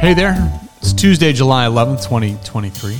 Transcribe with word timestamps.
Hey 0.00 0.14
there. 0.14 0.34
It's 0.78 0.94
Tuesday, 0.94 1.30
July 1.30 1.66
11th, 1.66 2.08
2023. 2.08 2.96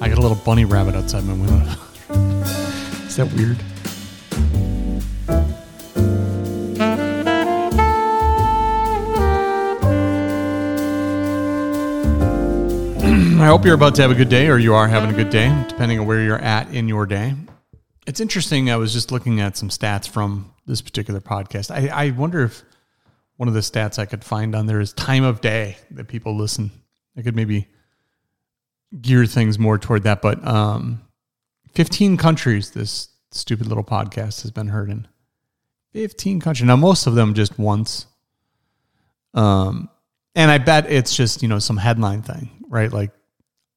I 0.00 0.08
got 0.08 0.16
a 0.16 0.20
little 0.22 0.38
bunny 0.46 0.64
rabbit 0.64 0.94
outside 0.94 1.24
my 1.24 1.34
window. 1.34 1.74
Is 3.04 3.16
that 3.16 3.30
weird? 3.34 3.58
I 13.42 13.46
hope 13.46 13.66
you're 13.66 13.74
about 13.74 13.94
to 13.96 14.00
have 14.00 14.10
a 14.10 14.14
good 14.14 14.30
day 14.30 14.48
or 14.48 14.56
you 14.56 14.72
are 14.72 14.88
having 14.88 15.10
a 15.10 15.14
good 15.14 15.28
day, 15.28 15.54
depending 15.68 16.00
on 16.00 16.06
where 16.06 16.22
you're 16.22 16.38
at 16.38 16.72
in 16.72 16.88
your 16.88 17.04
day. 17.04 17.34
It's 18.06 18.20
interesting. 18.20 18.70
I 18.70 18.76
was 18.76 18.94
just 18.94 19.12
looking 19.12 19.40
at 19.40 19.58
some 19.58 19.68
stats 19.68 20.08
from 20.08 20.50
this 20.64 20.80
particular 20.80 21.20
podcast. 21.20 21.70
I, 21.70 21.88
I 21.88 22.10
wonder 22.12 22.44
if 22.44 22.62
one 23.36 23.48
of 23.48 23.54
the 23.54 23.60
stats 23.60 23.98
I 23.98 24.06
could 24.06 24.24
find 24.24 24.54
on 24.54 24.66
there 24.66 24.80
is 24.80 24.92
time 24.92 25.24
of 25.24 25.40
day 25.40 25.76
that 25.90 26.08
people 26.08 26.36
listen. 26.36 26.70
I 27.16 27.22
could 27.22 27.34
maybe 27.34 27.68
gear 29.00 29.26
things 29.26 29.58
more 29.58 29.78
toward 29.78 30.04
that. 30.04 30.22
But 30.22 30.46
um, 30.46 31.02
15 31.72 32.16
countries 32.16 32.70
this 32.70 33.08
stupid 33.32 33.66
little 33.66 33.84
podcast 33.84 34.42
has 34.42 34.50
been 34.50 34.68
heard 34.68 34.90
in. 34.90 35.08
15 35.92 36.40
countries. 36.40 36.66
Now, 36.66 36.76
most 36.76 37.06
of 37.06 37.14
them 37.14 37.34
just 37.34 37.58
once. 37.58 38.06
Um, 39.32 39.88
and 40.34 40.50
I 40.50 40.58
bet 40.58 40.90
it's 40.90 41.16
just, 41.16 41.42
you 41.42 41.48
know, 41.48 41.58
some 41.58 41.76
headline 41.76 42.22
thing, 42.22 42.50
right? 42.68 42.92
Like 42.92 43.10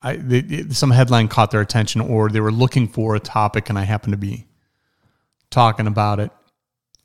I, 0.02 0.66
some 0.70 0.92
headline 0.92 1.28
caught 1.28 1.52
their 1.52 1.62
attention 1.62 2.02
or 2.02 2.30
they 2.30 2.40
were 2.40 2.52
looking 2.52 2.88
for 2.88 3.16
a 3.16 3.20
topic 3.20 3.70
and 3.70 3.78
I 3.78 3.84
happen 3.84 4.12
to 4.12 4.18
be 4.18 4.48
talking 5.50 5.88
about 5.88 6.20
it. 6.20 6.32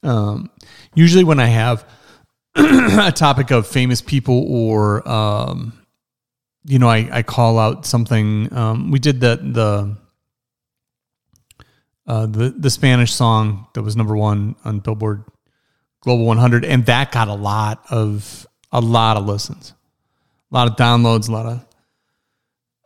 Um, 0.03 0.51
usually 0.95 1.25
when 1.25 1.41
I 1.41 1.47
have 1.47 1.87
a 2.57 3.13
topic 3.13 3.51
of 3.51 3.67
famous 3.67 4.01
people 4.01 4.47
or, 4.49 5.09
um, 5.09 5.73
you 6.65 6.79
know, 6.79 6.89
I, 6.89 7.09
I 7.11 7.23
call 7.23 7.59
out 7.59 7.87
something. 7.87 8.53
Um, 8.55 8.91
we 8.91 8.99
did 8.99 9.21
the 9.21 9.37
the 9.37 9.97
uh, 12.07 12.27
the 12.27 12.51
the 12.51 12.71
Spanish 12.71 13.13
song 13.13 13.67
that 13.75 13.83
was 13.83 13.97
number 13.97 14.17
one 14.17 14.57
on 14.65 14.81
Billboard 14.81 15.25
Global 16.03 16.25
100, 16.27 16.65
and 16.65 16.87
that 16.87 17.13
got 17.13 17.29
a 17.29 17.35
lot 17.35 17.85
of 17.91 18.47
a 18.71 18.81
lot 18.81 19.17
of 19.17 19.27
listens, 19.27 19.73
a 20.51 20.55
lot 20.55 20.69
of 20.69 20.77
downloads, 20.77 21.29
a 21.29 21.33
lot 21.33 21.47
of 21.47 21.67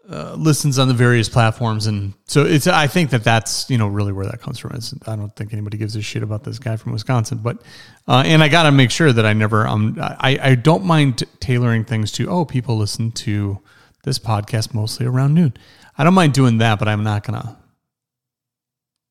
uh, 0.09 0.35
listens 0.35 0.79
on 0.79 0.89
the 0.89 0.95
various 0.95 1.29
platforms, 1.29 1.87
and 1.87 2.15
so 2.27 2.45
it's. 2.45 2.67
I 2.67 2.87
think 2.87 3.11
that 3.11 3.25
that's 3.25 3.69
you 3.69 3.77
know 3.77 3.89
really 3.89 4.13
where 4.13 4.27
that 4.27 4.41
comes 4.41 4.59
from. 4.59 4.73
It's, 4.75 4.95
I 5.07 5.17
don't 5.17 5.35
think 5.35 5.53
anybody 5.53 5.79
gives 5.79 5.97
a 5.97 6.03
shit 6.03 6.23
about 6.23 6.45
this 6.45 6.59
guy 6.59 6.77
from 6.77 6.93
Wisconsin, 6.93 7.39
but 7.39 7.61
uh, 8.07 8.23
and 8.25 8.43
I 8.43 8.49
got 8.49 8.65
to 8.65 8.73
make 8.73 8.91
sure 8.91 9.13
that 9.13 9.27
I 9.27 9.33
never. 9.33 9.67
Um, 9.67 9.97
I 10.01 10.39
I 10.41 10.55
don't 10.55 10.85
mind 10.85 11.25
tailoring 11.41 11.85
things 11.85 12.13
to. 12.13 12.29
Oh, 12.29 12.45
people 12.45 12.77
listen 12.77 13.11
to 13.13 13.61
this 14.05 14.19
podcast 14.19 14.75
mostly 14.75 15.07
around 15.07 15.35
noon. 15.35 15.55
I 15.99 16.05
don't 16.05 16.15
mind 16.15 16.35
doing 16.35 16.59
that, 16.59 16.79
but 16.79 16.87
I'm 16.87 17.03
not 17.03 17.25
gonna 17.25 17.59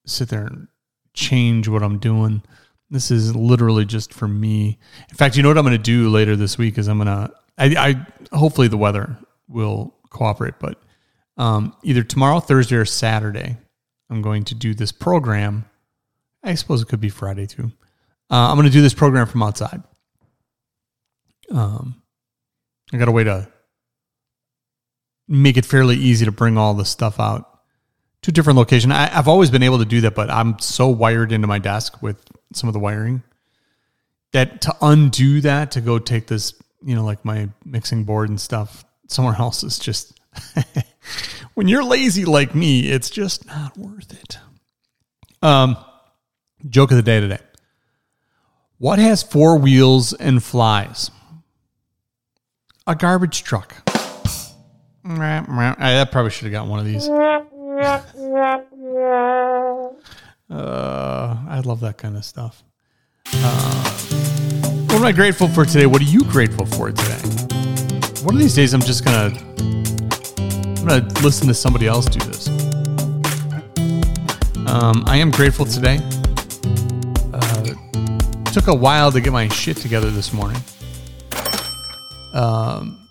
sit 0.06 0.30
there 0.30 0.46
and 0.46 0.68
change 1.14 1.68
what 1.68 1.84
I'm 1.84 2.00
doing. 2.00 2.42
This 2.90 3.12
is 3.12 3.36
literally 3.36 3.84
just 3.84 4.14
for 4.14 4.28
me. 4.28 4.80
In 5.10 5.16
fact, 5.16 5.36
you 5.36 5.44
know 5.44 5.50
what 5.50 5.58
I'm 5.58 5.66
to 5.66 5.78
do 5.78 6.10
later 6.10 6.36
this 6.36 6.58
week 6.58 6.78
is 6.78 6.88
I'm 6.88 7.00
to. 7.00 7.32
I, 7.58 7.66
I 8.32 8.36
hopefully 8.38 8.68
the 8.68 8.78
weather 8.78 9.18
will 9.48 9.94
cooperate, 10.10 10.56
but 10.60 10.80
um, 11.38 11.76
either 11.84 12.04
tomorrow, 12.04 12.40
Thursday, 12.40 12.76
or 12.76 12.86
Saturday, 12.86 13.58
I'm 14.10 14.22
going 14.22 14.44
to 14.46 14.56
do 14.56 14.74
this 14.74 14.92
program. 14.92 15.66
I 16.44 16.56
suppose 16.56 16.82
it 16.82 16.88
could 16.88 17.02
be 17.02 17.10
Friday 17.10 17.48
too. 17.48 17.72
Uh, 18.30 18.50
I'm 18.50 18.56
going 18.56 18.68
to 18.68 18.74
do 18.74 18.82
this 18.82 18.94
program 18.94 19.28
from 19.28 19.44
outside. 19.44 19.84
Um, 21.52 22.02
I 22.94 22.98
got 22.98 23.08
a 23.08 23.12
way 23.12 23.24
to 23.24 23.48
make 25.28 25.58
it 25.58 25.66
fairly 25.66 25.96
easy 25.96 26.26
to 26.26 26.32
bring 26.32 26.58
all 26.58 26.74
the 26.74 26.86
stuff 26.86 27.20
out 27.20 27.60
to 28.22 28.32
a 28.32 28.34
different 28.34 28.58
location. 28.58 28.92
I, 28.92 29.08
have 29.08 29.28
always 29.28 29.52
been 29.52 29.64
able 29.64 29.80
to 29.80 29.86
do 29.86 30.02
that, 30.02 30.16
but 30.16 30.30
I'm 30.30 30.58
so 30.60 30.88
wired 30.88 31.32
into 31.32 31.48
my 31.48 31.60
desk 31.60 32.02
with 32.02 32.18
some 32.54 32.68
of 32.68 32.74
the 32.74 32.80
wiring 32.80 33.24
that 34.34 34.62
to 34.62 34.76
undo 34.82 35.42
that, 35.42 35.72
to 35.72 35.82
go 35.82 36.00
take 36.00 36.28
this, 36.28 36.54
you 36.84 36.96
know, 36.96 37.04
like 37.04 37.24
my 37.24 37.50
mixing 37.64 38.04
board 38.04 38.30
and 38.30 38.40
stuff 38.40 38.84
somewhere 39.08 39.36
else 39.40 39.64
is 39.64 39.80
just 39.80 40.20
when 41.54 41.68
you're 41.68 41.84
lazy 41.84 42.26
like 42.26 42.54
me, 42.56 42.90
it's 42.90 43.10
just 43.10 43.46
not 43.46 43.78
worth 43.78 44.12
it. 44.14 44.38
Um, 45.42 45.78
joke 46.70 46.92
of 46.92 46.98
the 46.98 47.04
day 47.04 47.20
today. 47.20 47.40
What 48.78 49.00
has 49.00 49.24
four 49.24 49.58
wheels 49.58 50.14
and 50.14 50.44
flies? 50.44 51.12
A 52.88 52.96
garbage 52.96 53.44
truck. 53.44 53.76
I 56.02 56.06
probably 56.12 56.32
should 56.32 56.46
have 56.46 56.52
got 56.52 56.68
one 56.68 56.80
of 56.80 56.86
these. 56.86 57.08
Uh, 60.50 61.38
I 61.48 61.62
love 61.64 61.80
that 61.82 61.98
kind 61.98 62.18
of 62.18 62.26
stuff. 62.26 62.64
Uh, 63.34 63.90
what 64.86 64.96
am 64.96 65.06
I 65.06 65.12
grateful 65.12 65.48
for 65.48 65.66
today? 65.66 65.86
What 65.86 66.02
are 66.02 66.06
you 66.06 66.24
grateful 66.26 66.66
for 66.66 66.92
today? 66.92 67.20
One 68.24 68.36
of 68.36 68.42
these 68.42 68.56
days, 68.56 68.74
I'm 68.74 68.82
just 68.82 69.04
gonna 69.06 69.30
I'm 70.88 71.02
gonna 71.02 71.20
listen 71.24 71.48
to 71.48 71.54
somebody 71.56 71.88
else 71.88 72.06
do 72.06 72.20
this. 72.20 72.48
Um, 74.68 75.04
I 75.08 75.18
am 75.18 75.32
grateful 75.32 75.66
today. 75.66 75.98
Uh, 77.34 77.74
took 78.52 78.68
a 78.68 78.76
while 78.76 79.12
to 79.12 79.20
get 79.20 79.34
my 79.34 79.48
shit 79.48 79.78
together 79.78 80.12
this 80.12 80.32
morning. 80.32 80.62
Um, 82.36 83.08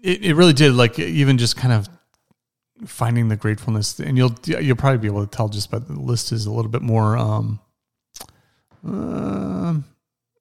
it, 0.00 0.26
it 0.26 0.34
really 0.34 0.52
did. 0.52 0.74
Like 0.74 0.96
even 1.00 1.38
just 1.38 1.56
kind 1.56 1.74
of 1.74 1.88
finding 2.86 3.26
the 3.26 3.36
gratefulness, 3.36 3.98
and 3.98 4.16
you'll 4.16 4.36
you'll 4.44 4.76
probably 4.76 4.98
be 4.98 5.08
able 5.08 5.26
to 5.26 5.36
tell 5.36 5.48
just 5.48 5.72
by 5.72 5.80
the 5.80 5.94
list 5.94 6.30
is 6.30 6.46
a 6.46 6.52
little 6.52 6.70
bit 6.70 6.82
more 6.82 7.18
um, 7.18 7.58
uh, 8.86 9.74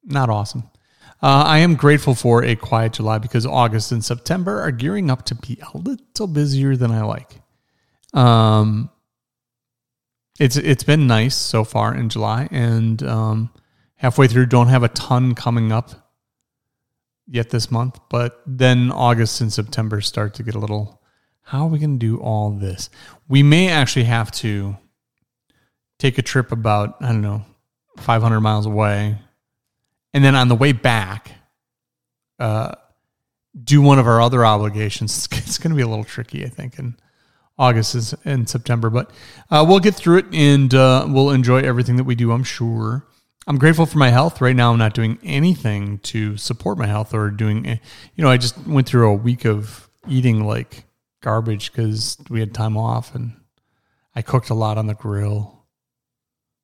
not 0.03 0.29
awesome. 0.29 0.61
Uh, 1.21 1.43
I 1.47 1.59
am 1.59 1.75
grateful 1.75 2.13
for 2.13 2.43
a 2.43 2.55
quiet 2.55 2.93
July 2.93 3.17
because 3.17 3.45
August 3.45 3.91
and 3.91 4.05
September 4.05 4.61
are 4.61 4.71
gearing 4.71 5.09
up 5.09 5.25
to 5.25 5.35
be 5.35 5.59
a 5.73 5.77
little 5.77 6.27
busier 6.27 6.75
than 6.75 6.91
I 6.91 7.01
like. 7.01 7.41
Um, 8.13 8.91
it's 10.39 10.57
it's 10.57 10.83
been 10.83 11.07
nice 11.07 11.35
so 11.35 11.63
far 11.63 11.95
in 11.95 12.09
July, 12.09 12.47
and 12.51 13.01
um, 13.01 13.49
halfway 13.95 14.27
through, 14.27 14.45
don't 14.45 14.67
have 14.67 14.83
a 14.83 14.89
ton 14.89 15.33
coming 15.33 15.71
up 15.71 16.13
yet 17.25 17.49
this 17.49 17.71
month, 17.71 17.99
but 18.09 18.41
then 18.45 18.91
August 18.91 19.41
and 19.41 19.51
September 19.51 20.01
start 20.01 20.35
to 20.35 20.43
get 20.43 20.55
a 20.55 20.59
little. 20.59 21.01
How 21.41 21.63
are 21.63 21.69
we 21.69 21.79
going 21.79 21.97
to 21.97 22.05
do 22.05 22.19
all 22.19 22.51
this? 22.51 22.89
We 23.29 23.41
may 23.41 23.69
actually 23.69 24.03
have 24.03 24.31
to 24.33 24.77
take 25.97 26.17
a 26.17 26.21
trip 26.21 26.51
about 26.51 26.97
I 27.01 27.07
don't 27.07 27.21
know 27.21 27.43
500 27.97 28.41
miles 28.41 28.65
away 28.67 29.17
and 30.17 30.25
then 30.25 30.33
on 30.33 30.47
the 30.47 30.55
way 30.55 30.71
back, 30.71 31.31
uh, 32.39 32.73
do 33.63 33.83
one 33.83 33.99
of 33.99 34.07
our 34.07 34.19
other 34.19 34.43
obligations. 34.43 35.27
It's, 35.37 35.59
going 35.59 35.69
to 35.69 35.75
be 35.75 35.83
a 35.83 35.87
little 35.87 36.03
tricky, 36.03 36.43
I 36.43 36.49
think, 36.49 36.79
in 36.79 36.95
August 37.55 37.93
is 37.93 38.15
in 38.25 38.47
September, 38.47 38.89
but 38.89 39.11
uh, 39.51 39.63
we'll 39.67 39.79
get 39.79 39.93
through 39.93 40.17
it 40.17 40.25
and 40.33 40.73
uh, 40.73 41.05
we'll 41.07 41.29
enjoy 41.29 41.59
everything 41.59 41.97
that 41.97 42.05
we 42.05 42.15
do. 42.15 42.31
I'm 42.31 42.43
sure. 42.43 43.05
I'm 43.45 43.59
grateful 43.59 43.85
for 43.85 43.99
my 43.99 44.09
health. 44.09 44.41
Right 44.41 44.55
now, 44.55 44.71
I'm 44.71 44.79
not 44.79 44.95
doing 44.95 45.19
anything 45.21 45.99
to 45.99 46.35
support 46.35 46.79
my 46.79 46.87
health 46.87 47.13
or 47.13 47.29
doing. 47.29 47.65
You 48.15 48.23
know, 48.23 48.31
I 48.31 48.37
just 48.37 48.57
went 48.65 48.87
through 48.87 49.11
a 49.11 49.13
week 49.15 49.45
of 49.45 49.87
eating 50.07 50.45
like 50.45 50.85
garbage 51.21 51.71
because 51.71 52.17
we 52.27 52.39
had 52.39 52.55
time 52.55 52.75
off 52.75 53.13
and 53.13 53.39
I 54.15 54.23
cooked 54.23 54.49
a 54.49 54.55
lot 54.55 54.79
on 54.79 54.87
the 54.87 54.95
grill. 54.95 55.63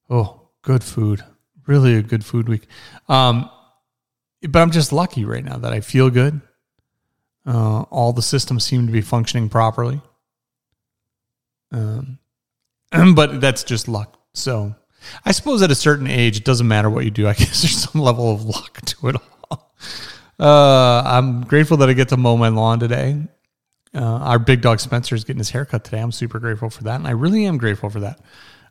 Oh, 0.10 0.50
good 0.64 0.84
food 0.84 1.24
really 1.66 1.96
a 1.96 2.02
good 2.02 2.26
food 2.26 2.48
week. 2.48 2.68
Um, 3.08 3.50
but 4.42 4.62
I'm 4.62 4.72
just 4.72 4.92
lucky 4.92 5.26
right 5.26 5.44
now 5.44 5.58
that 5.58 5.72
I 5.74 5.82
feel 5.82 6.10
good. 6.10 6.42
Uh, 7.46 7.82
all 7.84 8.14
the 8.14 8.22
systems 8.22 8.64
seem 8.64 8.86
to 8.88 8.92
be 8.92 9.02
functioning 9.02 9.50
properly. 9.50 10.02
Um, 11.72 12.20
but 13.16 13.42
that's 13.42 13.64
just 13.64 13.88
luck. 13.88 14.20
So 14.34 14.76
I 15.26 15.32
suppose 15.32 15.62
at 15.62 15.72
a 15.72 15.76
certain 15.76 16.08
age, 16.08 16.38
it 16.38 16.46
doesn't 16.46 16.68
matter 16.68 16.90
what 16.90 17.06
you 17.06 17.12
do. 17.12 17.28
I 17.28 17.34
guess 17.38 17.62
there's 17.62 17.90
some 17.90 18.02
level 18.02 18.34
of 18.34 18.46
luck 18.46 18.82
to 18.82 19.10
it 19.10 19.16
all. 19.16 19.74
Uh, 20.40 21.04
I'm 21.06 21.44
grateful 21.44 21.78
that 21.78 21.90
I 21.90 21.94
get 21.94 22.10
to 22.10 22.18
mow 22.18 22.36
my 22.38 22.50
lawn 22.50 22.80
today. 22.80 23.22
Uh, 23.96 24.02
our 24.02 24.40
big 24.40 24.62
dog 24.62 24.80
Spencer 24.80 25.14
is 25.14 25.24
getting 25.24 25.38
his 25.40 25.52
haircut 25.52 25.84
today. 25.84 26.00
I'm 26.00 26.12
super 26.12 26.40
grateful 26.40 26.70
for 26.70 26.84
that, 26.86 26.96
and 26.96 27.08
I 27.08 27.12
really 27.12 27.46
am 27.46 27.58
grateful 27.58 27.90
for 27.90 28.00
that. 28.00 28.20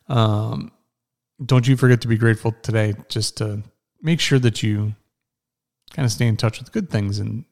Um, 0.08 0.72
don't 1.44 1.66
you 1.66 1.76
forget 1.76 2.00
to 2.02 2.08
be 2.08 2.16
grateful 2.16 2.52
today 2.62 2.94
just 3.08 3.36
to 3.38 3.62
make 4.00 4.20
sure 4.20 4.38
that 4.38 4.62
you 4.62 4.94
kind 5.92 6.06
of 6.06 6.12
stay 6.12 6.26
in 6.26 6.36
touch 6.36 6.58
with 6.58 6.72
good 6.72 6.90
things 6.90 7.18
in 7.18 7.44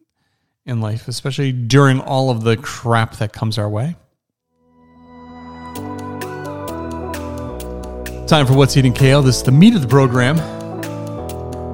in 0.66 0.80
life, 0.80 1.08
especially 1.08 1.52
during 1.52 2.00
all 2.00 2.30
of 2.30 2.42
the 2.44 2.56
crap 2.56 3.16
that 3.16 3.32
comes 3.32 3.58
our 3.58 3.68
way. 3.68 3.96
Time 8.26 8.46
for 8.46 8.54
What's 8.54 8.76
Eating 8.76 8.92
Kale. 8.92 9.22
This 9.22 9.38
is 9.38 9.42
the 9.42 9.52
meat 9.52 9.74
of 9.74 9.82
the 9.82 9.88
program. 9.88 10.36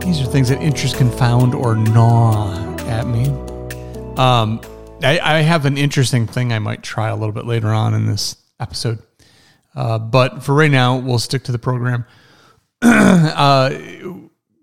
these 0.00 0.20
are 0.20 0.24
things 0.24 0.48
that 0.48 0.62
interest 0.62 0.96
confound 0.96 1.54
or 1.54 1.74
gnaw 1.74 2.76
at 2.86 3.06
me. 3.06 3.26
Um, 4.16 4.60
I, 5.02 5.18
I 5.22 5.40
have 5.42 5.66
an 5.66 5.76
interesting 5.76 6.26
thing 6.26 6.52
I 6.52 6.58
might 6.58 6.82
try 6.82 7.08
a 7.08 7.16
little 7.16 7.32
bit 7.32 7.44
later 7.44 7.68
on 7.68 7.92
in 7.92 8.06
this 8.06 8.36
episode. 8.58 9.00
Uh, 9.76 9.98
but 9.98 10.42
for 10.42 10.54
right 10.54 10.70
now, 10.70 10.96
we'll 10.96 11.18
stick 11.18 11.44
to 11.44 11.52
the 11.52 11.58
program. 11.58 12.06
uh, 12.82 13.70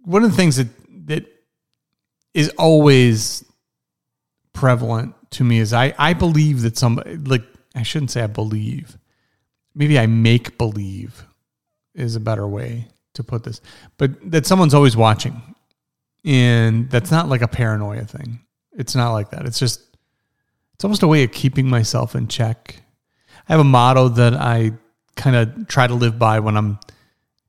one 0.04 0.24
of 0.24 0.31
the 0.31 0.36
things 0.36 0.57
that 0.57 0.68
that 1.07 1.25
is 2.33 2.50
always 2.57 3.45
prevalent 4.54 5.15
to 5.31 5.44
me 5.44 5.60
is 5.60 5.71
I 5.71 5.94
I 5.98 6.13
believe 6.13 6.63
that 6.63 6.77
somebody 6.77 7.18
like 7.18 7.44
I 7.75 7.83
shouldn't 7.83 8.12
say 8.12 8.21
I 8.24 8.27
believe. 8.27 8.98
Maybe 9.75 9.98
I 9.98 10.07
make 10.07 10.57
believe 10.57 11.25
is 11.94 12.15
a 12.15 12.19
better 12.19 12.48
way 12.48 12.88
to 13.13 13.24
put 13.24 13.44
this. 13.44 13.62
But 13.98 14.31
that 14.31 14.45
someone's 14.45 14.74
always 14.74 14.98
watching. 14.98 15.42
And 16.25 16.89
that's 16.89 17.12
not 17.12 17.27
like 17.27 17.42
a 17.42 17.48
paranoia 17.48 18.06
thing. 18.06 18.39
It's 18.71 18.95
not 18.95 19.12
like 19.12 19.31
that. 19.31 19.45
It's 19.45 19.60
just 19.60 19.81
it's 20.74 20.83
almost 20.83 21.04
a 21.04 21.07
way 21.07 21.24
of 21.24 21.31
keeping 21.31 21.68
myself 21.68 22.15
in 22.15 22.27
check. 22.27 22.81
I 23.48 23.54
have 23.54 23.60
a 23.60 23.65
motto 23.65 24.10
that 24.10 24.33
I 24.33 24.71
kind 25.15 25.36
of 25.36 25.68
try 25.68 25.88
to 25.88 25.94
live 25.94 26.18
by 26.18 26.39
when 26.39 26.57
I'm 26.57 26.80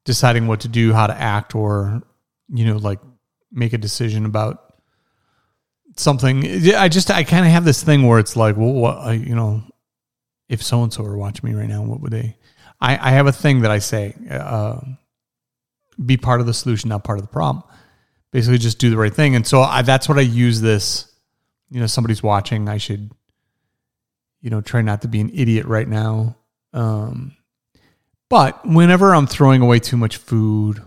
deciding 0.05 0.47
what 0.47 0.61
to 0.61 0.69
do, 0.69 0.93
how 0.93 1.07
to 1.07 1.15
act, 1.15 1.55
or, 1.55 2.03
you 2.49 2.65
know, 2.67 2.77
like 2.77 3.01
make 3.51 3.73
a 3.73 3.79
decision 3.79 4.27
about 4.27 4.75
something. 5.97 6.45
I 6.75 6.89
just, 6.89 7.11
I 7.11 7.25
kind 7.25 7.47
of 7.47 7.53
have 7.53 7.65
this 7.65 7.83
thing 7.83 8.07
where 8.07 8.19
it's 8.19 8.37
like, 8.37 8.57
well, 8.57 8.73
what, 8.73 9.19
you 9.19 9.35
know, 9.35 9.63
if 10.49 10.63
so 10.63 10.83
and 10.83 10.93
so 10.93 11.03
were 11.03 11.17
watching 11.17 11.49
me 11.49 11.57
right 11.57 11.69
now, 11.69 11.83
what 11.83 12.01
would 12.01 12.13
they? 12.13 12.37
I, 12.81 12.93
I 12.93 13.11
have 13.13 13.27
a 13.27 13.33
thing 13.33 13.63
that 13.63 13.71
I 13.71 13.79
say, 13.79 14.15
uh, 14.31 14.81
be 16.05 16.17
part 16.17 16.41
of 16.41 16.47
the 16.47 16.55
solution, 16.55 16.89
not 16.89 17.05
part 17.05 17.19
of 17.19 17.25
the 17.25 17.33
problem. 17.33 17.65
Basically, 18.31 18.59
just 18.59 18.79
do 18.79 18.91
the 18.91 18.97
right 18.97 19.15
thing. 19.15 19.37
And 19.37 19.47
so 19.47 19.63
I, 19.63 19.83
that's 19.83 20.09
what 20.09 20.19
I 20.19 20.23
use 20.23 20.61
this. 20.61 21.11
You 21.71 21.81
know, 21.81 21.87
somebody's 21.87 22.23
watching. 22.23 22.69
I 22.69 22.79
should, 22.79 23.13
you 24.41 24.51
know, 24.51 24.61
try 24.61 24.83
not 24.83 25.03
to 25.03 25.09
be 25.09 25.21
an 25.21 25.31
idiot 25.33 25.67
right 25.67 25.89
now. 25.89 26.37
Um, 26.73 27.37
but 28.35 28.67
whenever 28.67 29.15
I'm 29.15 29.29
throwing 29.29 29.63
away 29.63 29.79
too 29.79 29.97
much 29.97 30.17
food 30.17 30.83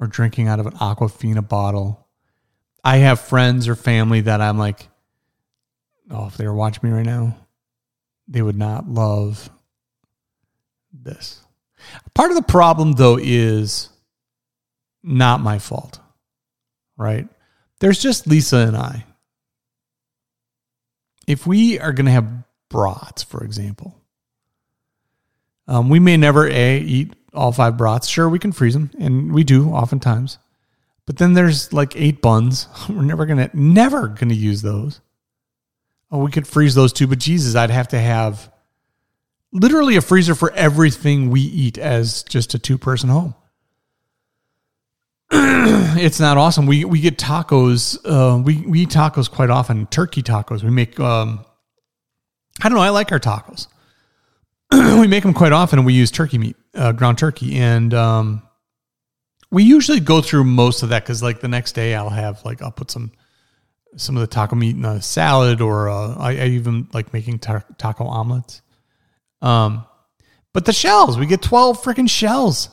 or 0.00 0.06
drinking 0.06 0.48
out 0.48 0.58
of 0.58 0.64
an 0.64 0.72
Aquafina 0.72 1.46
bottle, 1.46 2.08
I 2.82 2.96
have 2.96 3.20
friends 3.20 3.68
or 3.68 3.74
family 3.74 4.22
that 4.22 4.40
I'm 4.40 4.56
like, 4.56 4.88
oh, 6.10 6.28
if 6.28 6.38
they 6.38 6.46
were 6.46 6.54
watching 6.54 6.88
me 6.88 6.96
right 6.96 7.04
now, 7.04 7.36
they 8.26 8.40
would 8.40 8.56
not 8.56 8.88
love 8.88 9.50
this. 10.90 11.42
Part 12.14 12.30
of 12.30 12.38
the 12.38 12.42
problem, 12.42 12.92
though, 12.92 13.18
is 13.20 13.90
not 15.02 15.42
my 15.42 15.58
fault, 15.58 16.00
right? 16.96 17.28
There's 17.80 18.00
just 18.00 18.26
Lisa 18.26 18.66
and 18.66 18.76
I. 18.78 19.04
If 21.26 21.46
we 21.46 21.78
are 21.80 21.92
going 21.92 22.06
to 22.06 22.12
have 22.12 22.44
brats, 22.70 23.24
for 23.24 23.44
example, 23.44 23.94
um, 25.68 25.88
we 25.90 26.00
may 26.00 26.16
never 26.16 26.48
a 26.48 26.78
eat 26.80 27.14
all 27.34 27.52
five 27.52 27.76
brats. 27.76 28.08
Sure, 28.08 28.28
we 28.28 28.38
can 28.38 28.52
freeze 28.52 28.72
them, 28.72 28.90
and 28.98 29.32
we 29.32 29.44
do 29.44 29.70
oftentimes. 29.70 30.38
But 31.06 31.18
then 31.18 31.34
there's 31.34 31.72
like 31.72 31.94
eight 31.94 32.20
buns. 32.20 32.66
We're 32.88 33.02
never 33.02 33.26
gonna 33.26 33.50
never 33.52 34.08
gonna 34.08 34.34
use 34.34 34.62
those. 34.62 35.00
Oh, 36.10 36.24
we 36.24 36.30
could 36.30 36.46
freeze 36.46 36.74
those 36.74 36.92
too, 36.92 37.06
but 37.06 37.18
Jesus, 37.18 37.54
I'd 37.54 37.70
have 37.70 37.88
to 37.88 38.00
have 38.00 38.50
literally 39.52 39.96
a 39.96 40.00
freezer 40.00 40.34
for 40.34 40.52
everything 40.52 41.30
we 41.30 41.42
eat 41.42 41.76
as 41.76 42.22
just 42.22 42.54
a 42.54 42.58
two 42.58 42.78
person 42.78 43.10
home. 43.10 43.34
it's 45.30 46.18
not 46.18 46.38
awesome. 46.38 46.66
We 46.66 46.86
we 46.86 47.00
get 47.00 47.18
tacos. 47.18 47.98
Uh, 48.04 48.42
we 48.42 48.62
we 48.62 48.80
eat 48.80 48.88
tacos 48.88 49.30
quite 49.30 49.50
often. 49.50 49.86
Turkey 49.86 50.22
tacos. 50.22 50.62
We 50.62 50.70
make. 50.70 50.98
Um, 50.98 51.44
I 52.62 52.70
don't 52.70 52.76
know. 52.76 52.82
I 52.82 52.88
like 52.88 53.12
our 53.12 53.20
tacos. 53.20 53.66
we 54.72 55.06
make 55.06 55.22
them 55.22 55.34
quite 55.34 55.52
often, 55.52 55.78
and 55.78 55.86
we 55.86 55.94
use 55.94 56.10
turkey 56.10 56.38
meat, 56.38 56.56
uh, 56.74 56.92
ground 56.92 57.18
turkey, 57.18 57.56
and 57.56 57.94
um, 57.94 58.42
we 59.50 59.62
usually 59.62 60.00
go 60.00 60.20
through 60.20 60.44
most 60.44 60.82
of 60.82 60.90
that 60.90 61.02
because, 61.04 61.22
like, 61.22 61.40
the 61.40 61.48
next 61.48 61.72
day 61.72 61.94
I'll 61.94 62.10
have 62.10 62.44
like 62.44 62.60
I'll 62.60 62.70
put 62.70 62.90
some 62.90 63.12
some 63.96 64.16
of 64.16 64.20
the 64.20 64.26
taco 64.26 64.56
meat 64.56 64.76
in 64.76 64.84
a 64.84 65.00
salad, 65.00 65.60
or 65.60 65.88
uh, 65.88 66.14
I, 66.16 66.36
I, 66.36 66.44
even 66.46 66.88
like 66.92 67.12
making 67.12 67.38
ta- 67.38 67.64
taco 67.78 68.04
omelets. 68.04 68.60
Um, 69.40 69.86
but 70.52 70.64
the 70.64 70.72
shells, 70.72 71.18
we 71.18 71.26
get 71.26 71.40
twelve 71.40 71.82
freaking 71.82 72.08
shells. 72.08 72.68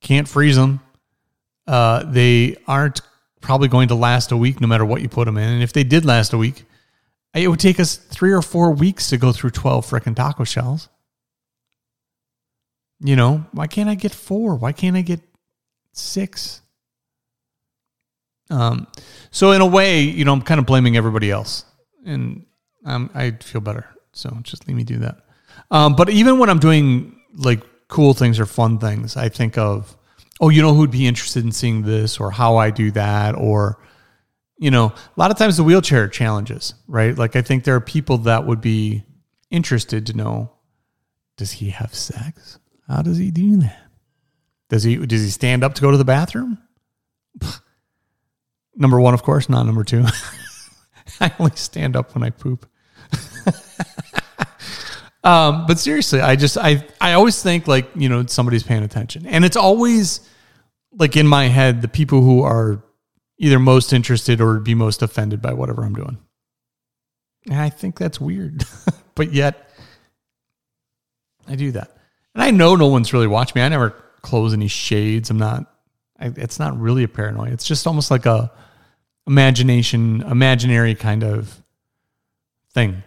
Can't 0.00 0.26
freeze 0.26 0.56
them. 0.56 0.80
Uh, 1.66 2.04
they 2.04 2.56
aren't 2.66 3.02
probably 3.42 3.68
going 3.68 3.88
to 3.88 3.94
last 3.94 4.32
a 4.32 4.36
week, 4.36 4.60
no 4.60 4.66
matter 4.66 4.84
what 4.84 5.02
you 5.02 5.08
put 5.08 5.26
them 5.26 5.36
in. 5.36 5.48
And 5.48 5.62
if 5.62 5.72
they 5.72 5.84
did 5.84 6.04
last 6.04 6.32
a 6.32 6.38
week, 6.38 6.64
it 7.34 7.48
would 7.48 7.60
take 7.60 7.78
us 7.78 7.96
three 7.96 8.32
or 8.32 8.42
four 8.42 8.72
weeks 8.72 9.10
to 9.10 9.16
go 9.16 9.32
through 9.32 9.50
12 9.50 9.86
freaking 9.86 10.16
taco 10.16 10.44
shells. 10.44 10.88
You 13.00 13.16
know, 13.16 13.46
why 13.52 13.66
can't 13.66 13.88
I 13.88 13.94
get 13.94 14.12
four? 14.12 14.56
Why 14.56 14.72
can't 14.72 14.96
I 14.96 15.02
get 15.02 15.20
six? 15.92 16.60
Um, 18.50 18.88
so 19.30 19.52
in 19.52 19.60
a 19.60 19.66
way, 19.66 20.00
you 20.00 20.24
know, 20.24 20.32
I'm 20.32 20.42
kind 20.42 20.58
of 20.58 20.66
blaming 20.66 20.96
everybody 20.96 21.30
else, 21.30 21.64
and 22.04 22.44
um, 22.84 23.08
I 23.14 23.30
feel 23.30 23.60
better. 23.60 23.86
So 24.12 24.36
just 24.42 24.66
let 24.66 24.76
me 24.76 24.84
do 24.84 24.98
that. 24.98 25.18
Um, 25.70 25.94
but 25.94 26.10
even 26.10 26.38
when 26.38 26.50
I'm 26.50 26.58
doing 26.58 27.16
like 27.36 27.62
cool 27.88 28.12
things 28.12 28.40
or 28.40 28.46
fun 28.46 28.78
things, 28.78 29.16
I 29.16 29.28
think 29.28 29.56
of, 29.56 29.96
oh, 30.40 30.48
you 30.48 30.60
know, 30.60 30.74
who'd 30.74 30.90
be 30.90 31.06
interested 31.06 31.44
in 31.44 31.52
seeing 31.52 31.82
this, 31.82 32.18
or 32.18 32.30
how 32.30 32.56
I 32.56 32.70
do 32.70 32.90
that, 32.90 33.34
or 33.36 33.78
you 34.60 34.70
know, 34.70 34.86
a 34.86 35.16
lot 35.16 35.30
of 35.30 35.38
times 35.38 35.56
the 35.56 35.64
wheelchair 35.64 36.06
challenges, 36.06 36.74
right? 36.86 37.16
Like 37.16 37.34
I 37.34 37.40
think 37.40 37.64
there 37.64 37.74
are 37.74 37.80
people 37.80 38.18
that 38.18 38.46
would 38.46 38.60
be 38.60 39.02
interested 39.50 40.06
to 40.06 40.12
know 40.12 40.52
does 41.38 41.52
he 41.52 41.70
have 41.70 41.94
sex? 41.94 42.58
How 42.86 43.00
does 43.00 43.16
he 43.16 43.30
do 43.30 43.56
that? 43.56 43.86
Does 44.68 44.82
he 44.82 44.96
does 44.96 45.22
he 45.22 45.30
stand 45.30 45.64
up 45.64 45.74
to 45.76 45.80
go 45.80 45.90
to 45.90 45.96
the 45.96 46.04
bathroom? 46.04 46.58
number 48.76 49.00
1 49.00 49.14
of 49.14 49.22
course, 49.22 49.48
not 49.48 49.64
number 49.64 49.82
2. 49.82 50.04
I 51.22 51.32
only 51.38 51.56
stand 51.56 51.96
up 51.96 52.14
when 52.14 52.22
I 52.22 52.28
poop. 52.28 52.68
um, 55.24 55.64
but 55.66 55.78
seriously, 55.78 56.20
I 56.20 56.36
just 56.36 56.58
I 56.58 56.86
I 57.00 57.14
always 57.14 57.42
think 57.42 57.66
like, 57.66 57.88
you 57.94 58.10
know, 58.10 58.26
somebody's 58.26 58.62
paying 58.62 58.82
attention. 58.82 59.26
And 59.26 59.42
it's 59.42 59.56
always 59.56 60.20
like 60.92 61.16
in 61.16 61.26
my 61.26 61.46
head 61.46 61.80
the 61.80 61.88
people 61.88 62.20
who 62.20 62.42
are 62.42 62.84
either 63.40 63.58
most 63.58 63.92
interested 63.92 64.40
or 64.40 64.60
be 64.60 64.74
most 64.74 65.02
offended 65.02 65.42
by 65.42 65.52
whatever 65.52 65.82
I'm 65.82 65.94
doing. 65.94 66.18
And 67.46 67.58
I 67.58 67.70
think 67.70 67.98
that's 67.98 68.20
weird. 68.20 68.64
but 69.14 69.32
yet 69.32 69.70
I 71.48 71.56
do 71.56 71.72
that. 71.72 71.96
And 72.34 72.44
I 72.44 72.50
know 72.50 72.76
no 72.76 72.86
one's 72.86 73.12
really 73.12 73.26
watching 73.26 73.58
me. 73.58 73.64
I 73.64 73.68
never 73.68 73.90
close 74.20 74.52
any 74.52 74.68
shades. 74.68 75.30
I'm 75.30 75.38
not 75.38 75.66
I, 76.20 76.32
it's 76.36 76.58
not 76.58 76.78
really 76.78 77.02
a 77.02 77.08
paranoia. 77.08 77.50
It's 77.50 77.66
just 77.66 77.86
almost 77.86 78.10
like 78.10 78.26
a 78.26 78.52
imagination, 79.26 80.20
imaginary 80.22 80.94
kind 80.94 81.24
of 81.24 81.62
thing. 82.74 83.02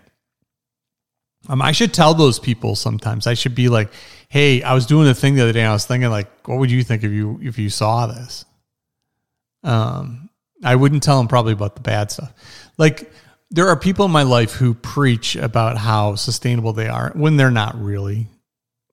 Um, 1.48 1.62
I 1.62 1.74
should 1.74 1.94
tell 1.94 2.14
those 2.14 2.40
people 2.40 2.76
sometimes. 2.76 3.28
I 3.28 3.36
should 3.36 3.54
be 3.54 3.70
like, 3.70 3.92
"Hey, 4.30 4.64
I 4.64 4.74
was 4.74 4.86
doing 4.86 5.08
a 5.08 5.14
thing 5.14 5.36
the 5.36 5.44
other 5.44 5.54
day. 5.54 5.60
and 5.60 5.70
I 5.70 5.74
was 5.74 5.86
thinking, 5.86 6.10
like, 6.10 6.48
what 6.48 6.58
would 6.58 6.72
you 6.72 6.84
think 6.84 7.04
if 7.04 7.12
you 7.12 7.40
if 7.44 7.60
you 7.60 7.70
saw 7.70 8.08
this?" 8.08 8.46
Um, 9.64 10.23
I 10.64 10.76
wouldn't 10.76 11.04
tell 11.04 11.18
them 11.18 11.28
probably 11.28 11.54
about 11.54 11.76
the 11.76 11.82
bad 11.82 12.12
stuff. 12.12 12.34
Like 12.78 13.12
there 13.52 13.68
are 13.68 13.76
people 13.76 14.06
in 14.06 14.12
my 14.12 14.24
life 14.24 14.54
who 14.54 14.74
preach 14.74 15.36
about 15.36 15.78
how 15.78 16.16
sustainable 16.16 16.74
they 16.74 16.88
are 16.88 17.12
when 17.14 17.38
they're 17.38 17.52
not 17.52 17.80
really, 17.80 18.28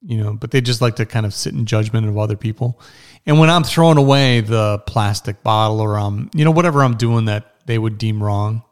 you 0.01 0.17
know, 0.17 0.33
but 0.33 0.51
they 0.51 0.61
just 0.61 0.81
like 0.81 0.97
to 0.97 1.05
kind 1.05 1.25
of 1.25 1.33
sit 1.33 1.53
in 1.53 1.65
judgment 1.65 2.07
of 2.07 2.17
other 2.17 2.37
people. 2.37 2.79
And 3.25 3.39
when 3.39 3.49
I'm 3.49 3.63
throwing 3.63 3.97
away 3.97 4.41
the 4.41 4.79
plastic 4.85 5.43
bottle 5.43 5.79
or 5.79 5.97
um, 5.97 6.29
you 6.33 6.45
know, 6.45 6.51
whatever 6.51 6.83
I'm 6.83 6.97
doing 6.97 7.25
that 7.25 7.55
they 7.65 7.77
would 7.77 7.97
deem 7.97 8.21
wrong, 8.21 8.63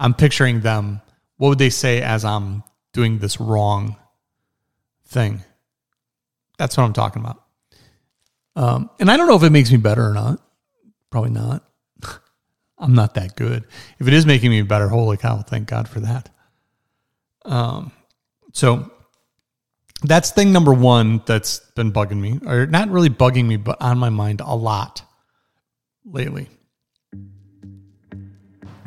I'm 0.00 0.14
picturing 0.14 0.60
them. 0.60 1.00
What 1.36 1.50
would 1.50 1.58
they 1.58 1.70
say 1.70 2.02
as 2.02 2.24
I'm 2.24 2.64
doing 2.92 3.18
this 3.18 3.40
wrong 3.40 3.96
thing? 5.06 5.42
That's 6.58 6.76
what 6.76 6.84
I'm 6.84 6.92
talking 6.92 7.22
about. 7.22 7.42
Um, 8.54 8.90
and 9.00 9.10
I 9.10 9.16
don't 9.16 9.26
know 9.26 9.36
if 9.36 9.42
it 9.42 9.50
makes 9.50 9.70
me 9.70 9.78
better 9.78 10.08
or 10.08 10.14
not. 10.14 10.40
Probably 11.10 11.30
not. 11.30 11.64
I'm 12.82 12.94
not 12.94 13.14
that 13.14 13.36
good. 13.36 13.64
If 14.00 14.08
it 14.08 14.12
is 14.12 14.26
making 14.26 14.50
me 14.50 14.60
better, 14.62 14.88
holy 14.88 15.16
cow, 15.16 15.38
thank 15.38 15.68
God 15.68 15.88
for 15.88 16.00
that. 16.00 16.28
Um, 17.44 17.92
so 18.52 18.90
that's 20.02 20.32
thing 20.32 20.52
number 20.52 20.74
one 20.74 21.22
that's 21.24 21.60
been 21.76 21.92
bugging 21.92 22.20
me, 22.20 22.40
or 22.44 22.66
not 22.66 22.88
really 22.90 23.08
bugging 23.08 23.46
me, 23.46 23.56
but 23.56 23.80
on 23.80 23.98
my 23.98 24.10
mind 24.10 24.40
a 24.44 24.56
lot 24.56 25.02
lately. 26.04 26.48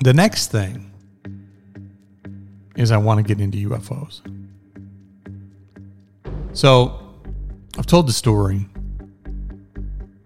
The 0.03 0.13
next 0.13 0.51
thing 0.51 0.91
is 2.75 2.91
I 2.91 2.97
want 2.97 3.19
to 3.19 3.23
get 3.23 3.41
into 3.41 3.69
UFOs. 3.69 4.21
So 6.51 7.15
I've 7.77 7.85
told 7.85 8.09
the 8.09 8.13
story 8.13 8.65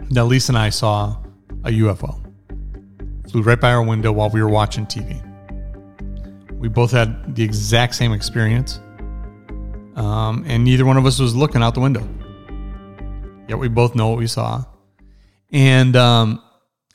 that 0.10 0.26
Lisa 0.26 0.54
and 0.54 0.58
I 0.58 0.70
saw 0.70 1.18
a 1.64 1.70
UFO. 1.70 2.29
Flew 3.32 3.42
right 3.42 3.60
by 3.60 3.72
our 3.72 3.84
window 3.84 4.12
while 4.12 4.30
we 4.30 4.42
were 4.42 4.50
watching 4.50 4.86
TV. 4.86 5.24
We 6.52 6.68
both 6.68 6.92
had 6.92 7.36
the 7.36 7.44
exact 7.44 7.96
same 7.96 8.12
experience, 8.12 8.80
um, 9.96 10.44
and 10.48 10.64
neither 10.64 10.86
one 10.86 10.98
of 10.98 11.06
us 11.06 11.20
was 11.20 11.36
looking 11.36 11.62
out 11.62 11.74
the 11.74 11.80
window. 11.80 12.08
Yet 13.48 13.58
we 13.58 13.68
both 13.68 13.96
know 13.96 14.10
what 14.10 14.20
we 14.20 14.28
saw, 14.28 14.66
and 15.52 15.96
um, 15.96 16.42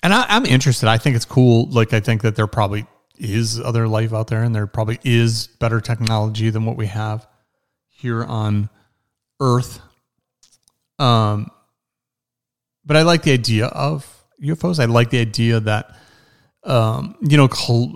and 0.02 0.12
I, 0.12 0.26
I'm 0.28 0.44
interested. 0.44 0.88
I 0.88 0.98
think 0.98 1.16
it's 1.16 1.24
cool. 1.24 1.68
Like 1.70 1.92
I 1.92 2.00
think 2.00 2.22
that 2.22 2.36
there 2.36 2.46
probably 2.46 2.86
is 3.16 3.60
other 3.60 3.88
life 3.88 4.12
out 4.12 4.26
there, 4.26 4.42
and 4.42 4.54
there 4.54 4.66
probably 4.66 4.98
is 5.04 5.46
better 5.46 5.80
technology 5.80 6.50
than 6.50 6.64
what 6.64 6.76
we 6.76 6.86
have 6.86 7.26
here 7.88 8.24
on 8.24 8.68
Earth. 9.40 9.80
Um, 10.98 11.50
but 12.84 12.96
I 12.96 13.02
like 13.02 13.22
the 13.22 13.32
idea 13.32 13.66
of 13.66 14.24
UFOs. 14.42 14.78
I 14.80 14.84
like 14.84 15.10
the 15.10 15.20
idea 15.20 15.60
that, 15.60 15.96
um, 16.64 17.16
you 17.20 17.36
know, 17.36 17.48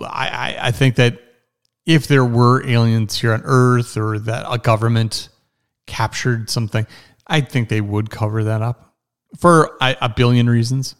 I, 0.03 0.27
I, 0.27 0.57
I 0.67 0.71
think 0.71 0.95
that 0.95 1.19
if 1.85 2.07
there 2.07 2.25
were 2.25 2.65
aliens 2.67 3.19
here 3.19 3.33
on 3.33 3.41
Earth 3.43 3.97
or 3.97 4.19
that 4.19 4.45
a 4.47 4.57
government 4.57 5.29
captured 5.87 6.49
something, 6.49 6.85
I 7.25 7.41
think 7.41 7.69
they 7.69 7.81
would 7.81 8.09
cover 8.09 8.43
that 8.45 8.61
up 8.61 8.93
for 9.37 9.77
a, 9.81 10.09
billion 10.09 10.49
reasons. 10.49 10.95